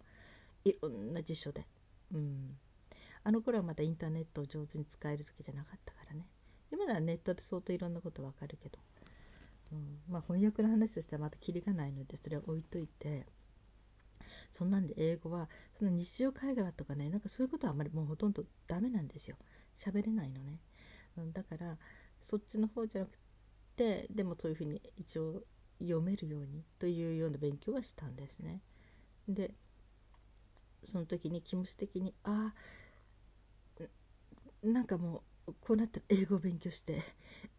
[0.68, 1.64] いろんな辞書で。
[2.12, 2.56] うん。
[3.22, 6.26] あの頃はまだインターネットを上手に使える時じゃなかったからね。
[6.70, 8.78] 今ではネットで相当いろんなことわかるけど、
[9.72, 13.26] うん、まあ翻訳の話としてはまたキリがないのでそれを置いといて。
[14.56, 19.36] そんなんで英語はその日常会話とかねなんかそういうことはあんまりもうほとんどダメなんですよ。
[19.84, 20.60] 喋れないのね、
[21.18, 21.76] うん、だから
[22.30, 23.18] そっちの方じゃなく
[23.76, 25.42] てでもそういうふうに一応
[25.78, 28.62] 読めるようにというような勉強はしたんですね。
[29.28, 29.52] で
[30.86, 32.52] その時に気持ち的にあ
[34.62, 37.02] なんかもうこうなったら英語を勉強して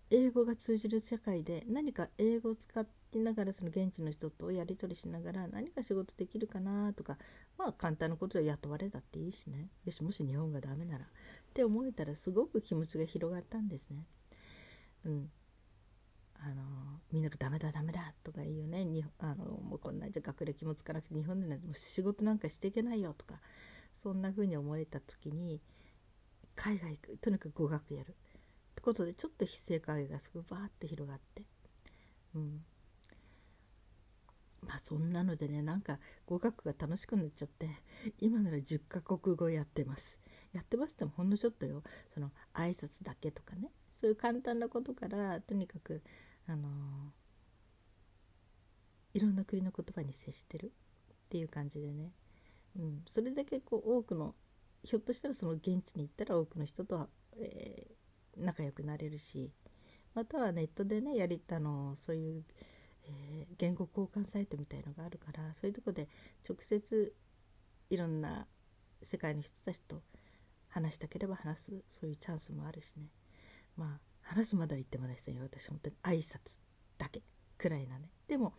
[0.10, 7.18] 英語が通じる世界で何か英語を使いながらその現地の人とやり取りしながら何か仕事できるかなとか
[7.58, 11.08] まあ簡単なことで雇われたっていいしねよしもし日本がダメならっ
[11.54, 14.06] て思えたらすごく気持ちが広がったんですね。
[15.06, 15.30] うん、
[16.40, 16.64] あの
[17.12, 18.86] みんながダメだダメだとか言うね。
[18.86, 23.40] にあのもうこんなじゃ学歴もつかなくて日本でなんても仕事なんかしていけないよとか
[24.02, 25.62] そんな風に思えた時に
[26.56, 27.18] 海外行く。
[27.18, 28.10] とにかく語学やる。
[28.10, 28.14] っ
[28.76, 31.44] てことでちょっと非正会がすごいバーッと広がって。
[32.36, 32.64] うん。
[34.62, 37.70] まあそんなのでねなんか語学が楽しくなっちゃって
[38.20, 40.18] 今なら10カ国語やってます。
[40.54, 41.84] やってますってもほんのちょっとよ。
[42.14, 43.72] その挨拶だけとかね。
[44.00, 46.02] そういう簡単なことからとにかく
[46.48, 46.70] あの
[49.14, 50.70] いろんな国の言葉に接してるっ
[51.30, 52.12] ていう感じでね、
[52.78, 54.36] うん、それだけこう多くの
[54.84, 59.52] ひょっとしたらその現地に行ったら多くの人とは、えー、仲良くなれるし
[60.14, 62.44] またはネットでねやりたのそういう、
[63.06, 66.08] えー、言語交換サイトみたいのがあるからそういうとこで
[66.48, 67.14] 直接
[67.90, 68.48] いろんな
[69.04, 70.02] 世界の人たちと
[70.70, 73.08] 話したければ話すそういうチャンスもあるしね。
[73.76, 76.60] まあ話まだ言ってもですね私本当に挨拶
[76.98, 77.22] だけ
[77.58, 78.38] くらいなねで。
[78.38, 78.54] も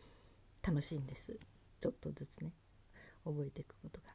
[0.62, 1.38] 楽しいんです。
[1.80, 2.52] ちょっとずつね
[3.24, 4.08] 覚えていくことが。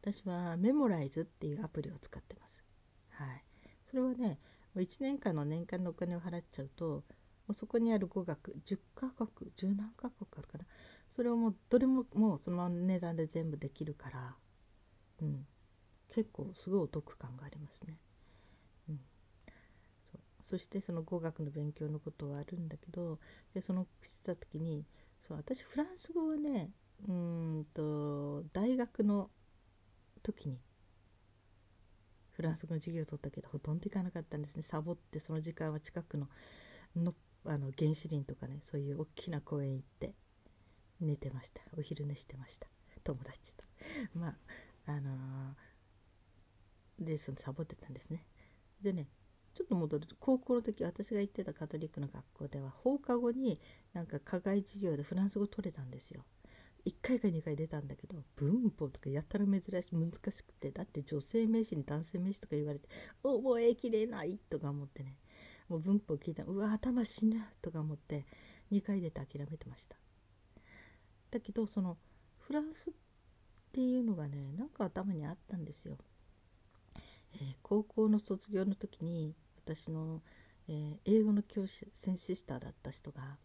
[0.00, 2.62] 私はメモライズっていうアプリを使ってます。
[3.10, 3.42] はい。
[3.88, 4.38] それはね
[4.76, 7.02] 1年間の年間のお金を払っちゃうとも
[7.48, 10.64] うそこにある語学10カ国10何カ国あるかな。
[11.16, 14.36] それをもうどれももうその値段で全部できるから
[15.22, 15.46] うん。
[16.14, 17.98] 結構すごいお得感がありますね。
[20.54, 23.18] そしてその語学の勉強のことはあるんだけど
[23.54, 24.84] でそのしてた時に
[25.26, 26.70] そう私フランス語はね
[27.08, 29.30] うんと大学の
[30.22, 30.60] 時に
[32.36, 34.62] フランス語の授業を取ったけどほとんど行かなかったんですね。
[34.62, 36.28] サボってその時間は近くの
[36.94, 37.14] の
[37.46, 40.14] あの原始林とかねそういう大きな公園行って
[41.00, 41.62] 寝てました。
[41.76, 42.68] お昼寝してました。
[43.02, 43.64] 友達と。
[44.14, 44.34] まあ
[44.86, 48.24] あのー、でそのサボってたんですね。
[48.80, 49.08] でね
[49.54, 53.60] ちょっと戻ると高校の時私が行ってたカトリックの学校では放課後に
[53.92, 56.24] なんか課外授業でフランス語取れたんですよ。
[56.86, 62.88] 1回か2回出たんだけど文法とかやったら珍しい難しくてだって女性名詞に男性名詞とか言われて
[63.22, 65.16] 覚えきれないとか思ってね。
[65.68, 68.26] もう文法聞いたうわ頭死ぬとか思って
[68.70, 69.96] 2回出て諦めてました。
[71.30, 71.96] だけどその
[72.38, 72.92] フランスっ
[73.72, 75.98] ていうのがねなんか頭にあったんですよ、
[77.34, 79.34] えー、高校の卒業の時に
[79.64, 80.22] 私の、
[80.68, 83.38] えー、英語の教師先シスターだった人が、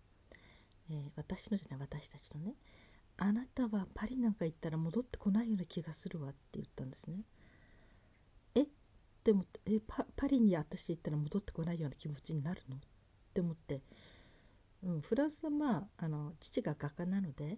[0.92, 2.56] えー、私のじゃない私たちのね
[3.18, 7.18] あなたはパリなんか行ったら戻ってこないような気がするわって言ったんですね。
[8.56, 8.66] え？
[9.26, 12.78] でもえパパリに私行ったら戻ってこないような気持ちになるの？
[12.78, 12.80] っ
[13.34, 13.82] て思って、
[14.84, 17.58] うん、フランスはまああの父が画家なので、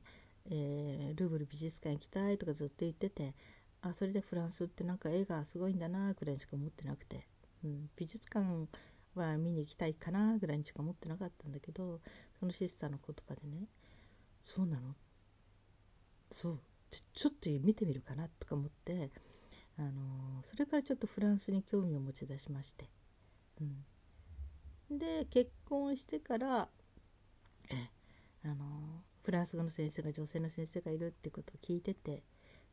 [0.49, 3.35] えー、ルーブル美術館行きたいとかずっと言ってて
[3.81, 7.27] あそれでフランスってなんか絵がすごいんだなくらいしか思ってなくて。
[7.67, 8.67] ん、美術館
[9.15, 11.99] は見に行きたいかなぐらいにしか思ってなかったんだけど
[12.39, 13.67] そのシスターの言葉でね
[14.45, 14.95] 「そうなの？
[16.31, 16.59] そう
[17.13, 19.11] ちょっと見てみるかな」とか思って、
[19.77, 22.89] あのー、それからちょっとフランスに興味を持ち出しまして、
[24.89, 26.69] うん、で結婚してから、
[28.43, 32.23] あのー、フランス語の先生が女性の先生がいるってことを聞いてて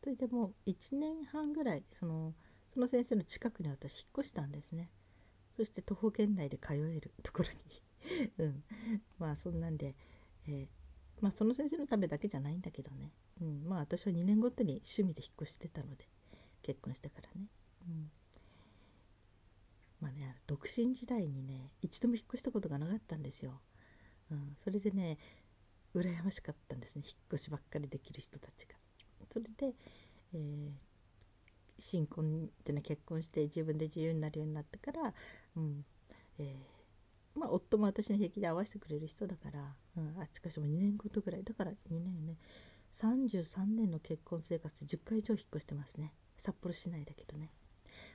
[0.03, 2.34] それでもう1年半ぐらいその
[2.78, 4.88] その先生の近くに私引っ越したんですね。
[5.56, 8.30] そして徒歩圏内で通えるところに。
[8.38, 8.62] うん。
[9.18, 9.96] まあそんなんで、
[10.46, 10.68] えー、
[11.20, 13.10] まあその先生のためだけじゃないんだけどね、
[13.40, 16.08] うん、まあ私は2年ごとに趣味で引っ越してたので
[16.62, 17.48] 結婚してからね、
[17.88, 18.12] うん、
[19.98, 23.60] まあね独身時代にね一度も引っ越したことがなかったんですよ、
[24.30, 25.18] うん、それでね
[25.96, 27.02] 羨ましかったんですね。
[27.04, 28.76] 引っ越しばっかりできる人たちが。
[29.32, 29.74] それで、
[30.32, 30.88] えー
[31.80, 35.14] 新婚ってね結婚して自分で自由になるようになってから、
[35.56, 35.84] うん
[36.38, 42.36] えー、まあ、夫も私の平気で合わせてくれる人だから、うん、あしかしも2年ごとぐらいだから2年ね。
[43.00, 46.12] 33年の結婚生活で10回以上引っ越してますね。
[46.40, 47.50] 札幌市内だけどね。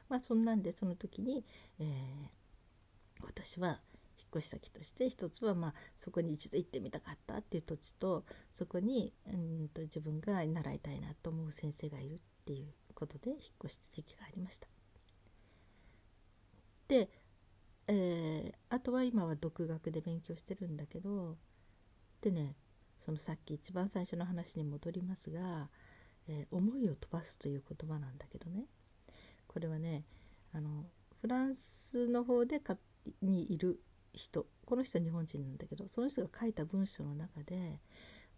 [0.09, 1.45] まあそんなんでその時に、
[1.79, 3.79] えー、私は
[4.17, 9.31] 引っ越し先として一つはまあそこに一度行ってみたかったっていう土地とそこにう
[9.65, 14.67] んと自分が習いたいなと思う先生がいるっていうことで引っ越した時期がありました。
[16.87, 17.09] で、
[17.87, 21.37] えー、あとは今は独学で勉強してるんだけど
[22.21, 22.55] でね
[23.05, 25.69] そのさっき一番最初の話に戻りますが、
[26.27, 28.65] えー、思いを飛ばすという言葉なんだけどね
[29.47, 30.03] これはね
[30.53, 30.85] あの
[31.21, 32.77] フランスの方でか
[33.21, 33.79] にいる
[34.13, 37.79] 人この人は日本人なんだけどその人が書いた文章の中で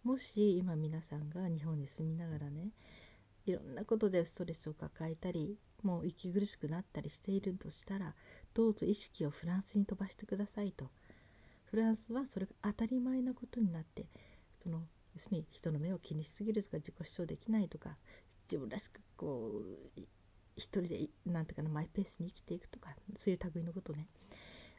[0.02, 2.70] もし今皆さんが日本に住みながらね
[3.46, 8.14] いろんなことでストレスを抱えたりもう息苦しくなったりしているとしたら
[8.54, 10.90] どうぞ意識をフランスに飛ばしてくださいと。
[11.64, 14.06] フランスはそれが当たり前なことになって
[14.62, 14.82] その
[15.14, 17.96] 要するに人の目を気にしすぎるとか自己主張できないとか
[18.50, 19.50] 自分らしくこ
[19.96, 20.00] う
[20.56, 24.06] 一人で何ていうかなマイペースに生きていくとかそういう類のことね、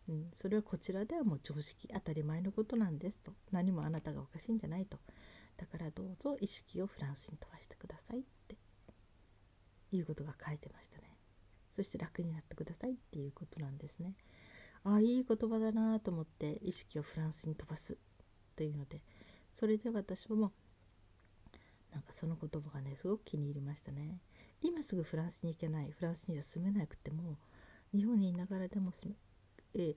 [0.09, 3.31] うん、それはこちらではもう常識当たり前のことなんですと。
[3.51, 4.97] 何もあなたがおかしいんじゃないと。
[5.57, 8.55] だからどうぞ意識をフランスに飛ばしてくださいって
[9.91, 11.17] いうことが書いてましたね。
[11.75, 14.15] そして楽になってくださいっていうことなんですね。
[14.83, 17.97] ああいい言葉だなと思って意識をフランスに飛ばす
[18.55, 19.01] というので
[19.53, 20.53] それで私も
[21.91, 24.19] なんかその言葉がねすごく気に入りましたね。
[24.61, 27.37] 今すぐフランスに行けないフランスには住めなくても
[27.93, 28.91] 日本にいながらでも、
[29.75, 29.95] えー、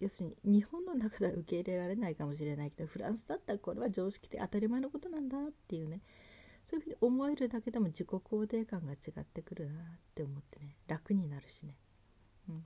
[0.00, 6.00] 要するに日本の中では受け入れられないかもしれないけどフランスだったらこれは常識で当たり前のことなんだっていうね。
[6.70, 9.84] そういうふうに思えるだけでも自己肯定感が違ってくるなっ
[10.14, 10.76] て思ってね。
[10.86, 11.74] 楽になるしね、
[12.48, 12.64] うん、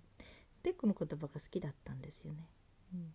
[0.62, 2.48] でこの言葉が好きだったんですよね、
[2.94, 3.14] うん、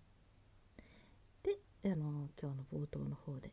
[1.43, 1.59] で
[1.91, 3.51] あの今日の冒頭の方で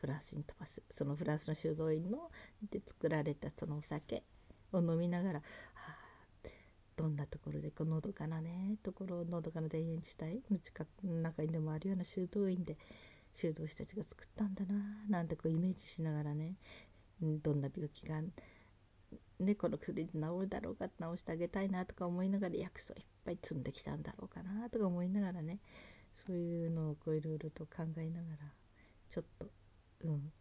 [0.00, 2.30] フランスに飛ばすそのフランスの修道院の
[2.70, 4.22] で作られたそのお酒
[4.72, 5.42] を飲みながら、
[6.98, 12.76] どんなところでこののどかなねところのどかな田園地帯の近く中にでもあるような修道院で
[13.34, 14.74] 修道士たちが作ったんだな
[15.08, 16.54] なんてこうイメージしながらね
[17.20, 18.20] どんな病気が
[19.40, 25.60] ね、この薬で治るだろうか治してあげたいなとか思いながら薬草いっぱい積んできたんだろうかなとか思いながらね
[26.26, 28.52] そういうのをこういろいろと考えながら
[29.14, 29.46] ちょっと、
[30.04, 30.32] うん、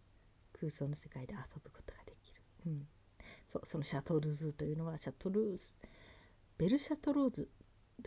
[0.60, 2.88] 空想の世界で遊ぶことができる、うん、
[3.48, 5.72] そうそのシャトルズというのはシャトルーズ
[6.58, 7.50] ベルシャトローズ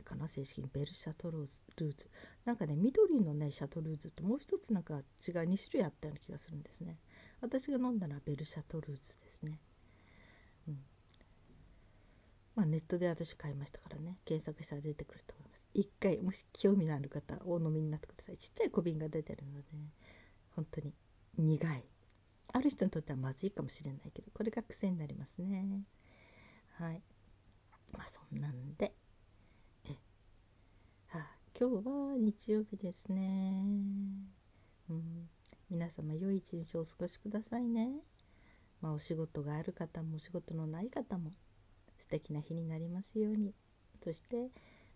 [0.05, 2.07] かな正式にベルシャトローズルーズ。
[2.45, 6.99] なんかね緑のねシャトルーズともう一つなんか違う2種類あったような気がするんですね。
[7.41, 9.59] 私が飲んだのはベルシャトルーズですね。
[10.69, 10.79] うん。
[12.55, 14.19] まあネットで私買いましたからね。
[14.25, 15.61] 検索したら出てくると思います。
[15.75, 18.37] 一回もし興味のある方お飲みになってください。
[18.37, 19.93] ちっちゃい小瓶が出てるので、ね、
[20.55, 20.93] 本当に
[21.39, 21.85] 苦い。
[22.53, 25.85] ある人にとってはまずいかもしれないけどこれが癖になりますね。
[26.79, 27.03] はい。
[27.93, 28.93] まあそんなんで。
[31.13, 33.65] あ今日は日曜日ですね。
[34.89, 35.29] うん。
[35.71, 37.91] 皆様良い一日をお過ごしくださいね。
[38.81, 41.33] まあお仕事がある方もお仕事のない方も
[41.99, 43.55] 素敵な日になりますように。
[44.03, 44.51] そして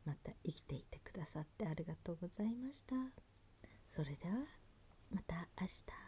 [0.04, 2.96] また生きていてくださってありがとうございました。
[3.90, 4.36] それでは
[5.10, 6.03] また明日。